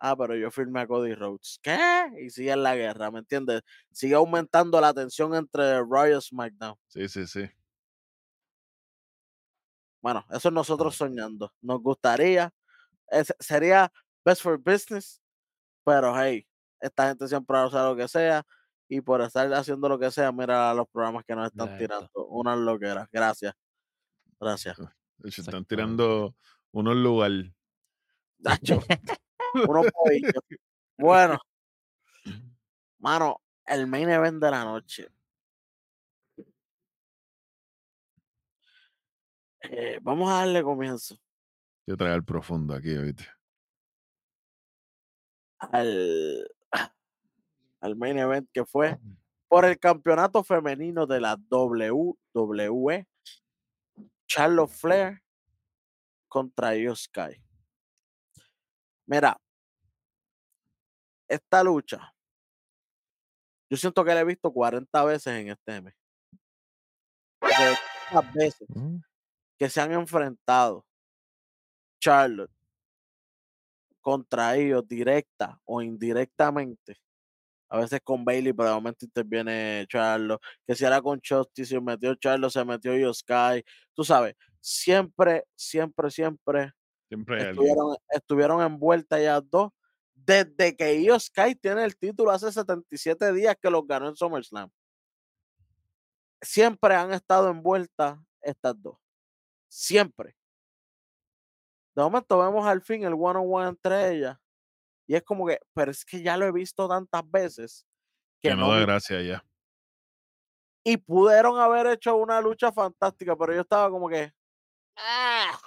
[0.00, 1.78] ah, pero yo firmé a Cody Rhodes, ¿qué?
[2.20, 3.62] Y sigue en la guerra, ¿me entiendes?
[3.92, 6.76] Sigue aumentando la tensión entre y SmackDown.
[6.88, 7.50] Sí, sí, sí.
[10.02, 11.52] Bueno, eso es nosotros soñando.
[11.60, 12.52] Nos gustaría.
[13.08, 13.92] es- sería
[14.24, 15.20] best for business.
[15.84, 16.46] Pero hey,
[16.80, 18.44] esta gente siempre hace lo que sea.
[18.92, 21.82] Y por estar haciendo lo que sea, mira los programas que nos están Exacto.
[21.82, 22.26] tirando.
[22.26, 23.08] Unas loqueras.
[23.10, 23.54] Gracias.
[24.38, 24.76] Gracias.
[25.30, 26.36] Se están tirando
[26.72, 27.50] unos lugares.
[28.38, 28.82] Nacho,
[29.66, 30.44] unos pollitos.
[30.98, 31.38] Bueno,
[32.98, 35.08] mano, el main event de la noche.
[39.62, 41.16] Eh, vamos a darle comienzo
[41.86, 43.24] Yo traer el profundo aquí, ¿viste?
[45.60, 46.46] al,
[47.82, 48.98] al main event que fue
[49.48, 53.06] por el campeonato femenino de la WWE,
[54.26, 55.22] Charlotte Flair
[56.28, 57.42] contra Io Sky.
[59.06, 59.36] Mira,
[61.28, 62.14] esta lucha,
[63.68, 65.94] yo siento que la he visto 40 veces en este mes.
[67.42, 67.76] De
[68.10, 68.98] tantas veces Mm,
[69.58, 70.86] que se han enfrentado
[72.00, 72.52] Charlotte
[74.00, 76.96] contra ellos directa o indirectamente.
[77.72, 80.42] A veces con Bailey, pero de momento interviene Charlotte.
[80.66, 83.64] Que si era con Chosty, se metió Charlotte, se metió Io Sky.
[83.94, 86.74] Tú sabes, siempre, siempre, siempre
[87.10, 89.70] estuvieron, estuvieron envueltas ellas dos.
[90.14, 94.70] Desde que Io Sky tiene el título hace 77 días que los ganó en SummerSlam.
[96.42, 98.98] Siempre han estado envueltas estas dos.
[99.68, 100.36] Siempre.
[101.94, 104.41] De momento vemos al fin el one on one entre ellas.
[105.06, 107.86] Y es como que, pero es que ya lo he visto tantas veces
[108.40, 109.44] que, Que no no da gracia ya.
[110.84, 114.32] y pudieron haber hecho una lucha fantástica, pero yo estaba como que.
[114.96, 115.58] "Ah,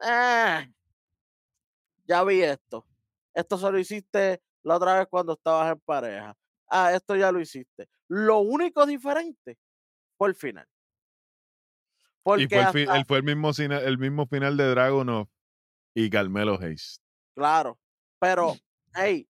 [0.00, 0.66] ah,
[2.06, 2.86] ya vi esto.
[3.34, 6.34] Esto solo hiciste la otra vez cuando estabas en pareja.
[6.68, 7.88] Ah, esto ya lo hiciste.
[8.08, 9.58] Lo único diferente
[10.18, 10.66] fue el final.
[12.22, 15.28] Porque Y fue el, hasta- el- fue el mismo, el mismo final de Dragunov
[15.94, 17.00] y Carmelo Hayes.
[17.34, 17.78] Claro,
[18.18, 18.54] pero,
[18.94, 19.28] hey,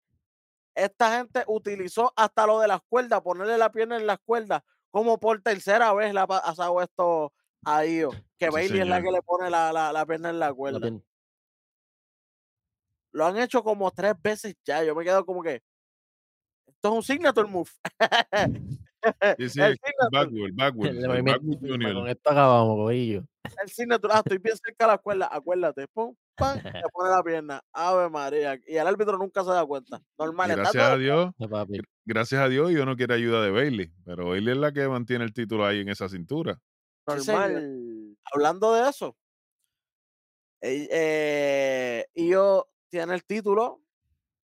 [0.74, 5.18] esta gente utilizó hasta lo de las cuerdas, ponerle la pierna en las cuerdas, como
[5.18, 7.32] por tercera vez le ha pasado esto
[7.64, 9.12] a Io, que Sí, Bailey es la señor.
[9.12, 10.90] que le pone la, la, la pierna en la cuerda.
[13.12, 14.84] Lo han hecho como tres veces ya.
[14.84, 15.62] Yo me quedo como que.
[16.66, 17.70] Esto es un signature move.
[19.02, 21.94] El backward, El junior.
[21.94, 23.24] Con esto acabamos, corillo.
[23.62, 24.12] El signature.
[24.14, 25.28] Ah, estoy bien cerca de la cuerda.
[25.32, 25.86] Acuérdate.
[25.88, 27.62] Pum, pam, le pone la pierna.
[27.72, 28.58] Ave María.
[28.66, 30.00] Y el árbitro nunca se da cuenta.
[30.18, 30.50] Normal.
[30.50, 31.30] Está gracias todo- a Dios,
[32.04, 35.24] gracias a Dios, yo no quiero ayuda de Bailey, pero Bailey es la que mantiene
[35.24, 36.60] el título ahí en esa cintura.
[37.18, 37.26] Sí.
[37.32, 38.16] Normal.
[38.32, 39.16] Hablando de eso.
[40.62, 43.82] eh, eh, Io tiene el título.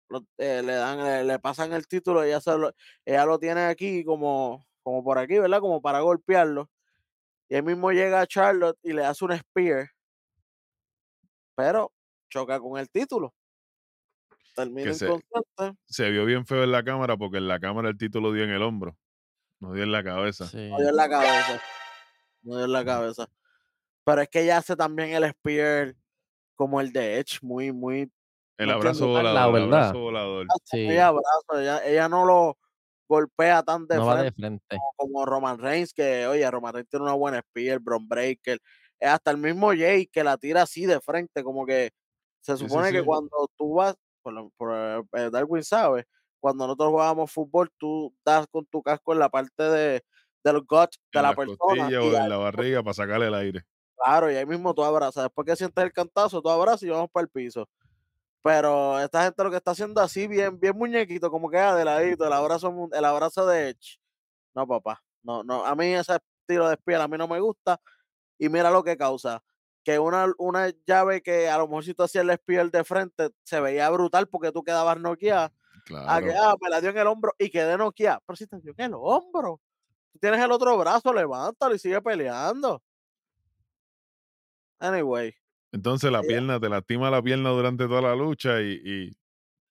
[0.08, 2.72] Lo- eh, le dan, le, le pasan el título, ella, se lo,
[3.04, 5.60] ella lo tiene aquí como, como por aquí, ¿verdad?
[5.60, 6.70] Como para golpearlo.
[7.48, 9.88] Y él mismo llega a Charlotte y le hace un spear.
[11.54, 11.92] Pero
[12.28, 13.34] choca con el título.
[14.54, 15.78] Termina se- inconsciente.
[15.86, 18.50] Se vio bien feo en la cámara porque en la cámara el título dio en
[18.50, 18.96] el hombro,
[19.60, 20.46] no dio en la cabeza.
[20.46, 20.68] Sí.
[20.70, 21.62] No dio en la cabeza.
[22.42, 23.28] No dio en la cabeza.
[24.04, 25.94] Pero es que ella hace también el spear
[26.54, 28.10] como el de Edge, muy, muy
[28.58, 29.22] El abrazo entiendo.
[29.22, 29.80] La volador, el verdad.
[29.88, 30.46] abrazo volador.
[30.64, 30.78] Sí.
[30.88, 32.58] ella abrazo, ella, ella no lo
[33.08, 34.76] golpea tan de No frente de frente.
[34.76, 38.58] como, como Roman Reigns, que oye, Roman Reigns tiene una buena spear, Bron Breaker,
[39.00, 41.90] eh, hasta el mismo Jay que la tira así de frente, como que
[42.40, 43.04] se Sí, sí, supone que sí.
[43.04, 44.72] cuando tú vas, por, por
[45.12, 46.04] eh, Darwin sabe,
[46.40, 50.02] cuando nosotros jugábamos fútbol, tú das con tu casco en la parte de,
[50.44, 51.86] del gut de En la persona.
[51.88, 53.62] o en la barriga para sacarle el aire.
[53.96, 55.24] Claro, y ahí mismo tú abrazas.
[55.24, 57.68] Después que sientes el cantazo, tú abrazas y vamos para el piso.
[58.46, 61.84] Pero esta gente lo que está haciendo así, bien, bien muñequito, como que ah, de
[61.84, 63.98] ladito, el abrazo, el abrazo de Edge.
[64.54, 65.02] No, papá.
[65.24, 65.66] No, no.
[65.66, 67.80] A mí ese estilo de espía a mí no me gusta.
[68.38, 69.42] Y mira lo que causa.
[69.82, 73.30] Que una, una llave que a lo mejor si tú hacías el spear de frente,
[73.42, 75.46] se veía brutal porque tú quedabas noqueada.
[76.06, 76.40] A que, Claro.
[76.40, 78.22] ah, me la dio en el hombro y quedé noqueada.
[78.24, 79.60] Pero si te dio en el hombro.
[80.12, 82.80] Tú tienes el otro brazo, levántalo y sigue peleando.
[84.78, 85.34] Anyway.
[85.76, 89.16] Entonces la ella- pierna, te lastima la pierna durante toda la lucha y, y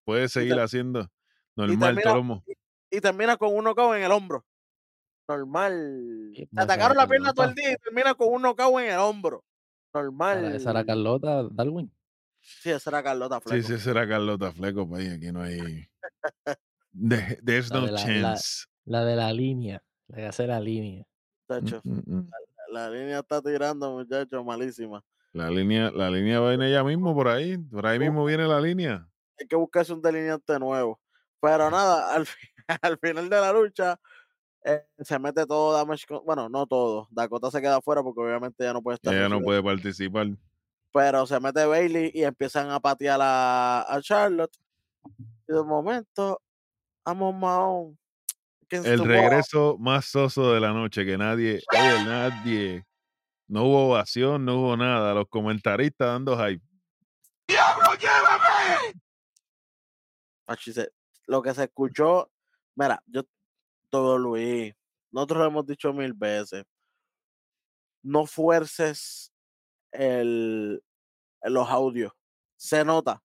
[0.06, 1.10] puedes seguir haciendo
[1.56, 2.44] normal termina- todos los mo-
[2.92, 4.46] y termina con un knockout en el hombro.
[5.28, 6.32] Normal.
[6.36, 8.80] Sí, Te esa atacaron era la pierna todo el día y termina con un knockout
[8.82, 9.44] en el hombro.
[9.94, 10.46] Normal.
[10.46, 11.92] Esa- Esa era Carlota Darwin.
[12.40, 13.68] Sí, esa era Carlota Sí, Fleco.
[13.68, 15.88] sí, será Carlota Fleco, pues, aquí no hay...
[16.94, 18.66] There's La no de la- la- chance.
[18.86, 19.84] La de la línea.
[20.08, 21.04] La que hace la línea.
[21.50, 21.82] de hecho.
[21.84, 22.30] Mm, mm, mm.
[22.72, 25.04] La línea está tirando, muchachos, malísima.
[25.36, 29.06] La línea, la línea viene ya mismo por ahí, por ahí mismo viene la línea.
[29.38, 30.98] Hay que buscarse un delineante nuevo.
[31.42, 32.26] Pero nada, al,
[32.82, 34.00] al final de la lucha
[34.64, 36.06] eh, se mete todo damage.
[36.26, 37.10] Bueno, no todo.
[37.12, 39.14] Dakota se queda afuera porque obviamente ya no puede estar.
[39.14, 40.28] Ella no puede participar.
[40.94, 44.56] Pero se mete Bailey y empiezan a patear a, a Charlotte.
[45.50, 46.42] Y de momento,
[47.04, 47.98] vamos Mahon.
[48.70, 52.86] El regreso más soso de la noche, que nadie, oye, nadie,
[53.48, 55.14] no hubo ovación, no hubo nada.
[55.14, 56.64] Los comentaristas dando hype.
[60.48, 60.92] Machi, se-
[61.28, 62.32] lo que se escuchó,
[62.76, 63.24] mira, yo,
[63.90, 64.74] todo Luis,
[65.12, 66.64] nosotros lo hemos dicho mil veces,
[68.04, 69.32] no fuerces
[69.92, 70.84] el,
[71.44, 72.12] los audios,
[72.58, 73.22] se nota.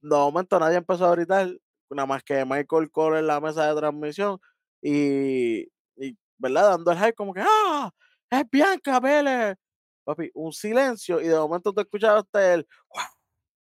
[0.00, 1.48] De momento nadie empezó a gritar,
[1.90, 4.38] nada más que Michael Cole en la mesa de transmisión
[4.80, 5.62] y,
[5.96, 6.70] y, ¿verdad?
[6.70, 7.90] Dando el hype como que, ¡ah!
[8.30, 9.56] ¡Es Bianca Vélez!
[10.04, 13.06] Papi, un silencio y de momento tú escuchaste el "Guau",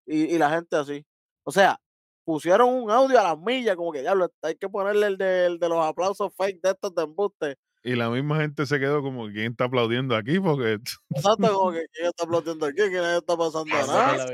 [0.05, 1.05] y, y la gente así.
[1.43, 1.79] O sea,
[2.25, 5.59] pusieron un audio a las millas, como que ya hay que ponerle el de, el
[5.59, 7.57] de los aplausos fake de estos de embuste.
[7.83, 10.39] Y la misma gente se quedó como, ¿quién está aplaudiendo aquí?
[10.39, 10.79] Porque
[11.11, 14.25] Exacto, como que quién está aplaudiendo aquí, quién está pasando nada.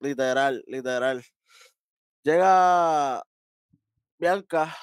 [0.00, 1.24] Literal, literal.
[2.24, 3.22] Llega
[4.18, 4.76] Bianca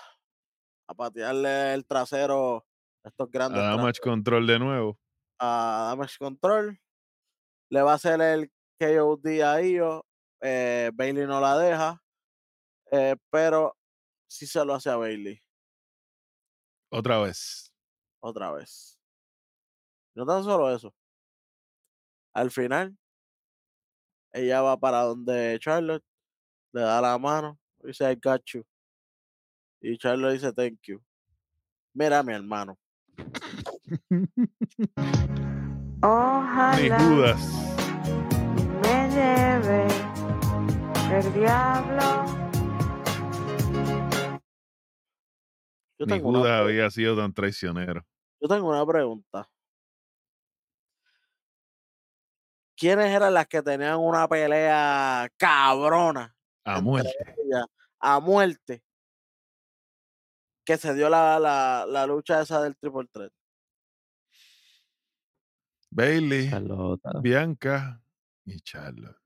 [0.88, 2.66] a patearle el trasero
[3.06, 5.00] a estos a grandes Damage Control de nuevo.
[5.40, 6.80] a Damage Control.
[7.70, 10.06] Le va a hacer el KOD a Io.
[10.42, 12.02] Eh, Bailey no la deja.
[12.92, 13.76] eh, pero
[14.28, 15.42] sí se lo hace a Bailey
[16.92, 17.72] Otra vez.
[18.22, 19.00] otra vez.
[20.16, 20.94] No tan solo eso.
[22.34, 22.98] Al final,
[24.34, 26.04] ella va para donde Charlotte,
[26.74, 28.64] le da la mano, dice I got you.
[29.82, 31.02] Y Charlotte dice thank you.
[31.94, 32.78] Mira, mi hermano.
[34.10, 34.28] Ni
[36.02, 37.42] Ojalá Judas.
[38.82, 39.88] me lleve
[41.18, 42.26] el diablo.
[45.98, 48.06] Yo Ni tengo, una, Judas había sido tan traicionero.
[48.42, 49.50] yo tengo una pregunta.
[52.78, 56.36] ¿Quiénes eran las que tenían una pelea cabrona
[56.66, 57.36] A muerte.
[57.46, 57.66] ellas
[58.00, 58.84] a muerte?
[60.66, 63.32] Que se dio la, la, la lucha esa del triple threat.
[65.92, 67.02] Bailey, Charlotte.
[67.22, 68.02] Bianca
[68.44, 69.18] y Charlotte.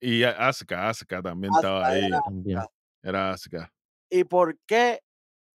[0.00, 2.10] Y Asuka, Asuka también estaba ahí.
[2.24, 2.60] También.
[3.02, 3.72] Era Asuka.
[4.08, 5.02] ¿Y por qué?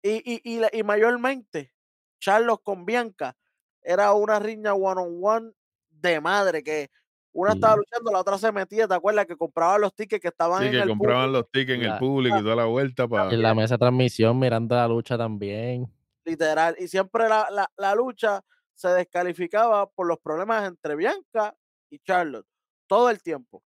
[0.01, 1.73] Y, y, y, y mayormente,
[2.19, 3.35] Charlos con Bianca
[3.81, 5.51] era una riña one on one
[5.89, 6.91] de madre que
[7.38, 9.25] una estaba luchando, la otra se metía, ¿te acuerdas?
[9.25, 11.81] Que compraba los tickets que estaban Sí, en que el compraban público, los tickets en
[11.83, 13.29] el La- público y toda la vuelta para.
[13.31, 15.91] En la mesa de transmisión, mirando la lucha también.
[16.23, 18.41] literal, y siempre la, la, la lucha
[18.73, 21.53] se descalificaba por los problemas entre Bianca
[21.89, 22.47] y Charlotte,
[22.88, 23.61] todo el tiempo.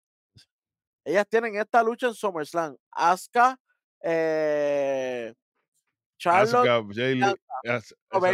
[1.04, 2.76] Ellas tienen esta lucha en SummerSlam.
[2.90, 3.58] Asuka,
[4.02, 5.32] eh,
[6.18, 6.80] Charlotte, Asuka,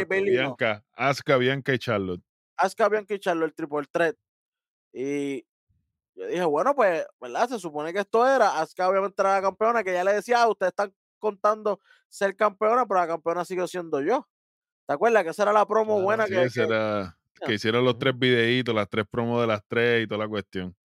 [0.07, 0.83] Bianca.
[0.97, 2.23] As- Bianca y Charlotte.
[2.57, 4.17] Asuka, Bianca y Charlotte, el triple threat.
[4.97, 5.45] Y
[6.15, 7.49] yo dije, bueno, pues, ¿verdad?
[7.49, 8.61] Se supone que esto era.
[8.61, 12.87] Asuka obviamente era la campeona, que ya le decía, ah, ustedes están contando ser campeona,
[12.87, 14.29] pero la campeona sigo siendo yo.
[14.87, 15.25] ¿Te acuerdas?
[15.25, 16.49] Que esa era la promo Claro, buena Sí, que,
[17.45, 20.77] que- hicieron los tres videitos, las tres promos de las tres y toda la cuestión.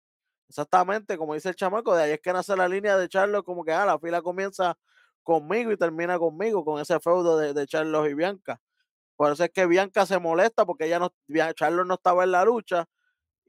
[0.48, 3.64] Exactamente, como dice el chamaco, de ahí es que nace la línea de Charlos, como
[3.64, 4.76] que ah, la fila comienza
[5.22, 8.60] conmigo y termina conmigo, con ese feudo de, de Charlos y Bianca.
[9.16, 11.14] Por eso es que Bianca se molesta porque ella no,
[11.54, 12.88] Charlos no estaba en la lucha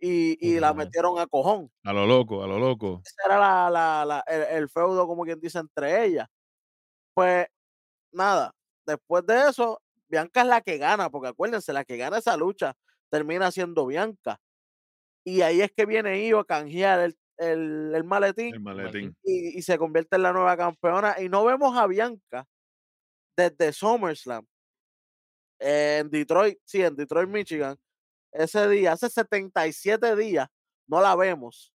[0.01, 1.71] y, y la metieron a cojón.
[1.85, 3.03] A lo loco, a lo loco.
[3.05, 6.27] Ese era la, la- la- el, el feudo, como quien dice, entre ellas.
[7.15, 7.47] Pues
[8.13, 8.53] nada,
[8.87, 12.75] después de eso, Bianca es la que gana, porque acuérdense, la que gana esa lucha
[13.11, 14.41] termina siendo Bianca.
[15.25, 19.15] Y ahí es que viene Io a canjear el, el- el maletín El maletín.
[19.23, 21.17] y, y se convierte en la nueva campeona.
[21.21, 22.47] Y no vemos a Bianca
[23.37, 24.47] desde SummerSlam
[25.59, 27.77] en Detroit, sí, en Detroit, Michigan.
[28.33, 30.49] Ese día, hace 77 días,
[30.87, 31.73] no la vemos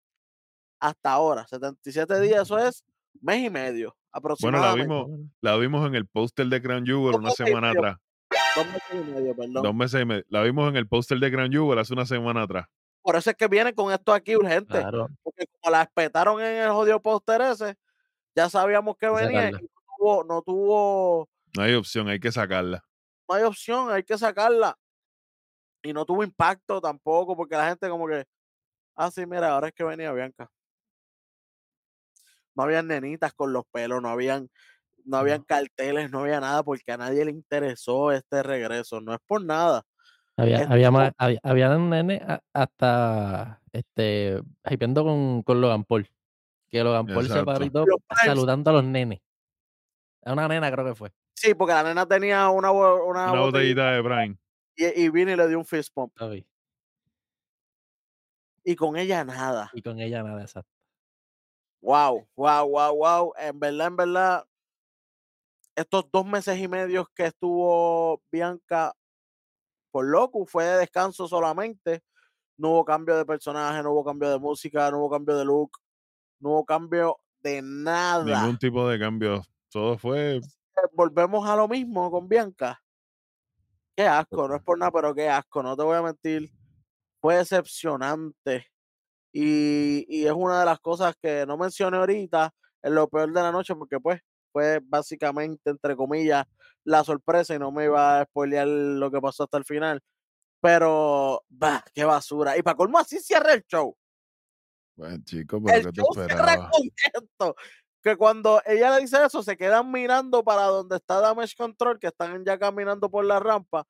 [0.80, 1.47] hasta ahora.
[1.47, 2.84] 77 días, eso es
[3.22, 4.84] mes y medio Bueno, la aproximadamente.
[4.84, 5.10] vimos,
[5.41, 7.97] la vimos en el póster de Grand Jewel una semana medio, atrás.
[8.56, 9.64] dos meses y medio, perdón.
[9.64, 10.24] Dos meses y medio.
[10.30, 12.68] La vimos en el póster de Grand Jewel hace una semana atrás.
[13.01, 14.80] Por eso es que vienen con esto aquí urgente.
[14.80, 15.10] Claro.
[15.24, 17.76] Porque como la espetaron en el jodido póster ese,
[18.36, 19.60] ya sabíamos que venía y sacarla.
[19.60, 22.84] no tuvo, no tuvo No hay opción, hay que sacarla.
[23.30, 24.78] no hay opción, hay que sacarla.
[25.84, 28.25] Y no tuvo impacto tampoco, porque la gente como que,
[28.95, 30.49] ah, sí, mira, ahora es que venía Bianca.
[32.55, 34.49] No habían nenitas con los pelos, no habían,
[35.03, 39.19] no habían carteles, no había nada, porque a nadie le interesó este regreso, no es
[39.27, 39.84] por nada.
[40.38, 46.09] Había, había, más, había, había hasta este hypeando con, con Logan Paul.
[46.69, 47.86] Que Logan Paul se paró Exacto.
[47.86, 48.25] Los Primes.
[48.25, 49.19] saludando a los nenes.
[50.25, 51.11] A una nena creo que fue.
[51.36, 54.38] Sí, porque la nena tenía una, una, Una botellita botellita de Prime.
[54.76, 56.13] Y, y le dio un fist pump.
[58.63, 59.69] Y con ella nada.
[59.74, 60.71] Y con ella nada, exacto.
[61.82, 63.34] Wow, wow, wow, wow.
[63.38, 64.47] En verdad, en verdad,
[65.76, 68.93] estos dos meses y medio que estuvo Bianca
[69.91, 72.03] por loco, fue de descanso solamente.
[72.57, 75.78] No hubo cambio de personaje, no hubo cambio de música, no hubo cambio de look,
[76.39, 78.41] no hubo cambio de nada.
[78.41, 79.43] Ningún tipo de cambio.
[79.69, 80.39] Todo fue.
[80.93, 82.82] Volvemos a lo mismo con Bianca.
[83.96, 86.52] Qué asco, no es por nada, pero qué asco, no te voy a mentir.
[87.22, 88.68] Fue decepcionante.
[89.34, 93.41] Y, y es una de las cosas que no mencioné ahorita en lo peor de
[93.41, 94.22] la noche, porque pues
[94.52, 96.46] fue básicamente, entre comillas,
[96.86, 100.02] la sorpresa y no me iba a spoilear lo que pasó hasta el final.
[100.62, 102.58] Pero, bah, qué basura.
[102.58, 103.96] Y para colmo, así cierra el show.
[104.96, 106.70] Bueno, chico, pero El ¿qué te show cierra esperaba?
[106.70, 106.82] con
[107.14, 107.56] esto.
[108.04, 112.08] Que cuando ella le dice eso, se quedan mirando para donde está Damage Control, que
[112.08, 113.88] están ya caminando por la rampa.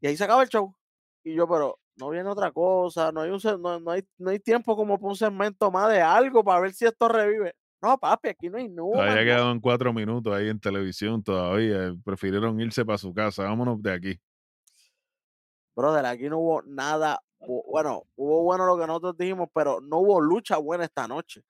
[0.00, 0.74] Y ahí se acaba el show.
[1.22, 4.40] Y yo, pero no viene otra cosa, no hay, un, no, no hay, no hay
[4.40, 7.54] tiempo como para un segmento más de algo para ver si esto revive.
[7.82, 8.88] No, papi, aquí no hay nada.
[8.92, 11.94] Todavía quedaban cuatro minutos ahí en televisión todavía.
[12.02, 13.42] Prefirieron irse para su casa.
[13.44, 14.20] Vámonos de aquí.
[15.76, 17.20] Brother, aquí no hubo nada.
[17.40, 21.42] bu- Bueno, hubo bueno lo que nosotros dijimos, pero no hubo lucha buena esta noche.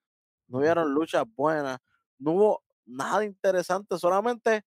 [0.55, 1.81] No hubieron luchas buenas.
[2.17, 4.65] No hubo nada interesante, solamente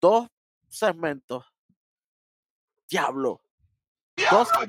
[0.00, 0.28] dos
[0.68, 1.44] segmentos.
[2.88, 3.40] Diablo.
[4.30, 4.68] Dos, dos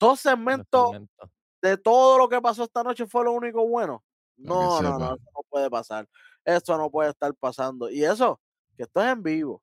[0.00, 0.96] Los segmentos
[1.62, 4.02] de todo lo que pasó esta noche fue lo único bueno.
[4.38, 6.08] No, no, no, eso no puede pasar.
[6.44, 7.88] Eso no puede estar pasando.
[7.88, 8.40] Y eso,
[8.76, 9.62] que esto es en vivo.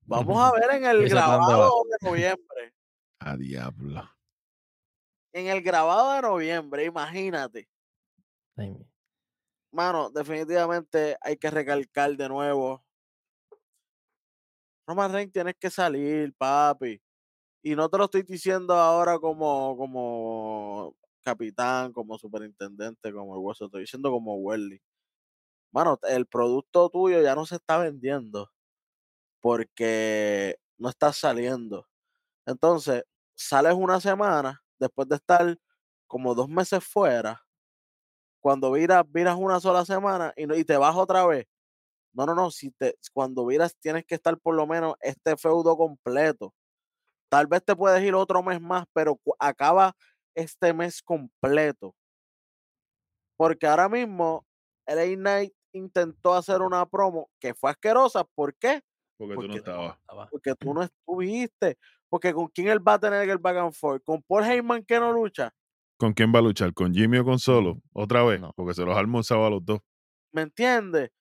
[0.00, 2.74] Vamos a ver en el grabado de noviembre.
[3.20, 4.10] A diablo.
[5.32, 7.68] En el grabado de noviembre, imagínate.
[9.72, 12.84] Mano, definitivamente hay que recalcar de nuevo.
[14.86, 17.00] Roman Reigns tienes que salir, papi.
[17.62, 23.66] Y no te lo estoy diciendo ahora como, como capitán, como superintendente, como el hueso.
[23.66, 24.80] Estoy diciendo como Welly.
[25.72, 28.50] mano, el producto tuyo ya no se está vendiendo
[29.40, 31.86] porque no estás saliendo.
[32.46, 33.04] Entonces,
[33.36, 35.58] sales una semana después de estar
[36.08, 37.42] como dos meses fuera.
[38.42, 41.46] Cuando viras, viras una sola semana y, no- y te vas otra vez.
[42.12, 42.50] No, no, no.
[42.50, 46.52] Si te, cuando viras, tienes que estar por lo menos este feudo completo.
[47.30, 49.94] Tal vez te puedes ir otro mes más, pero acaba
[50.34, 51.94] este mes completo.
[53.38, 54.44] Porque ahora mismo
[54.86, 58.24] LA Knight intentó hacer una promo que fue asquerosa.
[58.24, 58.82] ¿Por qué?
[59.36, 59.98] Porque tú no estabas.
[60.00, 61.78] Estaba- Porque tú no estuviste.
[62.08, 64.02] Porque con quién él va a tener el back and forth.
[64.04, 65.50] Con Paul Heyman que no lucha.
[66.02, 66.74] ¿Con quién va a luchar?
[66.74, 67.80] ¿Con Jimmy o con Solo?
[67.92, 68.40] Otra vez.
[68.40, 68.52] No.
[68.56, 69.78] Porque se los ha almorzado a los dos.
[70.32, 71.12] ¿Me entiendes?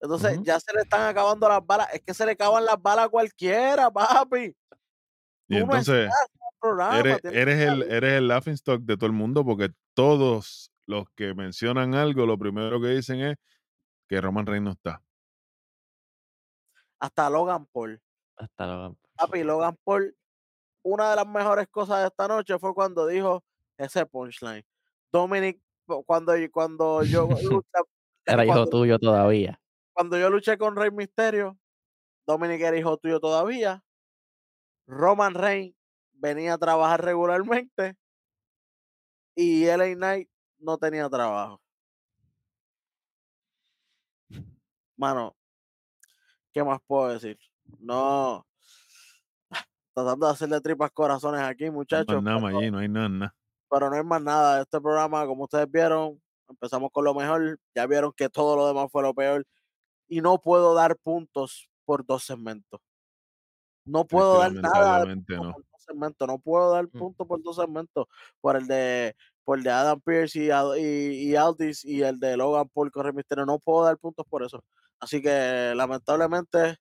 [0.00, 1.92] Entonces ya se le están acabando las balas.
[1.92, 4.54] Es que se le acaban las balas a cualquiera, papi.
[5.48, 6.08] Y Tú entonces
[6.60, 11.34] programa, eres, el, eres el laughing stock de todo el mundo porque todos los que
[11.34, 13.36] mencionan algo, lo primero que dicen es
[14.08, 15.02] que Roman Reigns no está.
[17.00, 18.00] Hasta Logan Paul.
[18.36, 20.16] Hasta lo- Papi, Logan Paul,
[20.84, 23.42] una de las mejores cosas de esta noche fue cuando dijo
[23.78, 24.64] ese punchline.
[25.10, 27.28] Dominic, cu- cuando, cuando yo
[27.64, 27.82] lucha-
[28.26, 29.58] Era hijo tuyo todavía.
[29.94, 31.56] cuando yo luché con Rey Misterio,
[32.26, 33.82] Dominic era hijo tuyo todavía.
[34.86, 35.74] Roman Reigns
[36.12, 37.96] venía a trabajar regularmente
[39.34, 41.60] y LA Knight no tenía trabajo.
[44.96, 45.36] Mano,
[46.52, 47.38] ¿qué más puedo decir?
[47.78, 48.44] No.
[49.94, 52.22] Tratando de hacerle tripas corazones aquí, No hay muchachos.
[52.22, 53.34] nada allí, no hay nada.
[53.70, 54.60] Pero no hay más nada.
[54.62, 57.58] Este programa, como ustedes vieron, empezamos con lo mejor.
[57.74, 59.44] Ya vieron que todo lo demás fue lo peor.
[60.08, 62.80] Y no puedo dar puntos por dos segmentos.
[63.84, 65.24] No puedo dar nada no.
[65.24, 66.28] por dos segmentos.
[66.28, 66.98] No puedo dar Mm.
[66.98, 68.06] puntos por dos segmentos.
[68.40, 69.14] Por el de,
[69.44, 70.48] por el de Adam Pierce y,
[70.80, 73.46] y, y Aldis y el de Logan Paul con Rey Mysterio.
[73.46, 74.62] No puedo dar puntos por eso.
[75.00, 76.76] Así que lamentablemente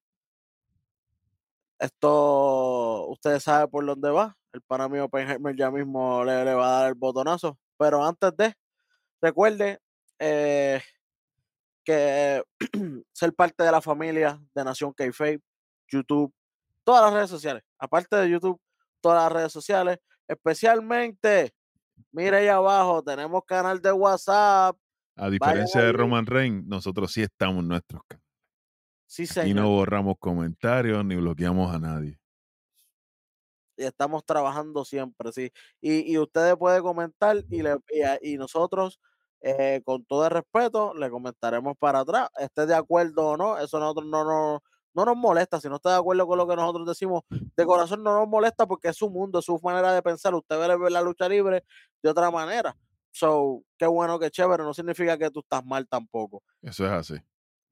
[1.80, 4.36] esto ustedes saben por dónde va.
[4.53, 7.57] El pana mío Oppenheimer ya mismo le, le va a dar el botonazo.
[7.78, 8.53] Pero antes de,
[9.21, 9.80] recuerde
[10.19, 10.82] eh,
[11.84, 12.43] que
[13.13, 15.05] ser parte de la familia de Nación k
[15.89, 16.34] YouTube,
[16.84, 17.63] todas las redes sociales.
[17.80, 18.59] Aparte de YouTube,
[18.99, 19.99] todas las redes sociales.
[20.28, 21.53] Especialmente,
[22.11, 24.75] mire ahí abajo, tenemos canal de WhatsApp.
[25.15, 25.93] A diferencia de.
[25.93, 28.26] Roman Reigns, nosotros sí estamos en nuestros canales.
[29.08, 32.20] Sí, Y no borramos comentarios ni bloqueamos a nadie.
[33.78, 35.51] y estamos trabajando siempre, sí.
[35.80, 37.78] Y, y ustedes pueden comentar y, le,
[38.22, 38.99] y, nosotros,
[39.41, 43.80] eh, con todo el respeto, le comentaremos para atrás, esté de acuerdo o no, eso
[43.80, 46.88] nosotros no, no, no nos molesta, si no está de acuerdo con lo que nosotros
[46.88, 50.34] decimos, de corazón no nos molesta porque es su mundo, es su manera de pensar,
[50.34, 51.64] usted ve la lucha libre
[52.01, 52.76] de otra manera.
[53.12, 57.16] So, qué bueno, qué chévere, no significa que tú estás mal tampoco Eso es así.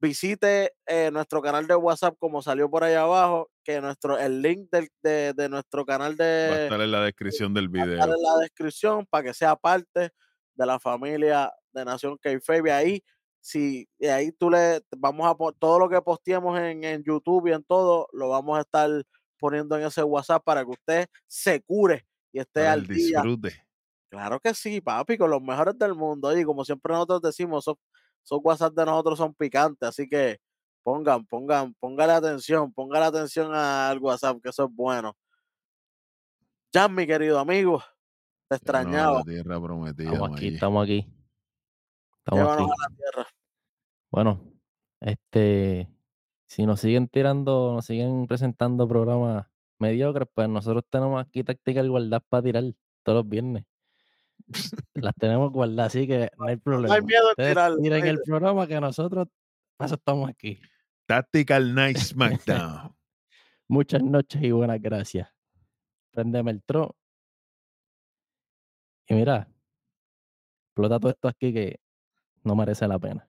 [0.00, 4.68] Visite eh, nuestro canal de WhatsApp como salió por ahí abajo, que nuestro el link
[4.70, 7.84] del- de, de nuestro canal Va a de estar en la descripción del va a
[7.92, 8.16] estar video.
[8.16, 10.10] en la descripción para que sea parte
[10.54, 12.72] de la familia de Nación Kayfabe.
[12.72, 13.02] Ahí,
[13.40, 17.52] si y ahí tú le vamos a todo lo que posteemos en, en YouTube y
[17.52, 18.90] en todo, lo vamos a estar
[19.38, 23.20] poniendo en ese WhatsApp para que usted se cure y esté Para al día.
[23.22, 23.62] disfrute.
[24.08, 26.36] Claro que sí, papi, con los mejores del mundo.
[26.36, 27.76] Y como siempre nosotros decimos, esos,
[28.26, 30.40] esos WhatsApp de nosotros son picantes, así que
[30.82, 35.16] pongan, pongan, póngale atención, póngale atención al WhatsApp, que eso es bueno.
[36.72, 37.82] Ya, mi querido amigo,
[38.48, 39.18] te extrañaba.
[39.18, 40.10] La tierra prometida.
[40.10, 41.14] Estamos aquí, estamos aquí.
[42.18, 42.70] Estamos Llévanos aquí.
[42.70, 43.28] a la tierra.
[44.10, 44.40] Bueno,
[45.00, 45.88] este,
[46.46, 49.46] si nos siguen tirando, nos siguen presentando programas
[49.78, 52.64] mediocres, pues nosotros tenemos aquí táctica de igualdad para tirar
[53.04, 53.64] todos los viernes.
[54.94, 56.94] Las tenemos guardadas, así que no hay No problema.
[56.94, 57.76] hay miedo en Ustedes tirarlo.
[57.78, 59.28] tiren el programa que nosotros,
[59.80, 60.60] estamos aquí.
[61.06, 62.94] Tactical Night SmackDown.
[63.68, 65.28] Muchas noches y buenas gracias.
[66.12, 66.96] Prendeme el tro.
[69.08, 69.48] Y mira,
[70.68, 71.80] explota todo esto aquí que
[72.44, 73.28] no merece la pena.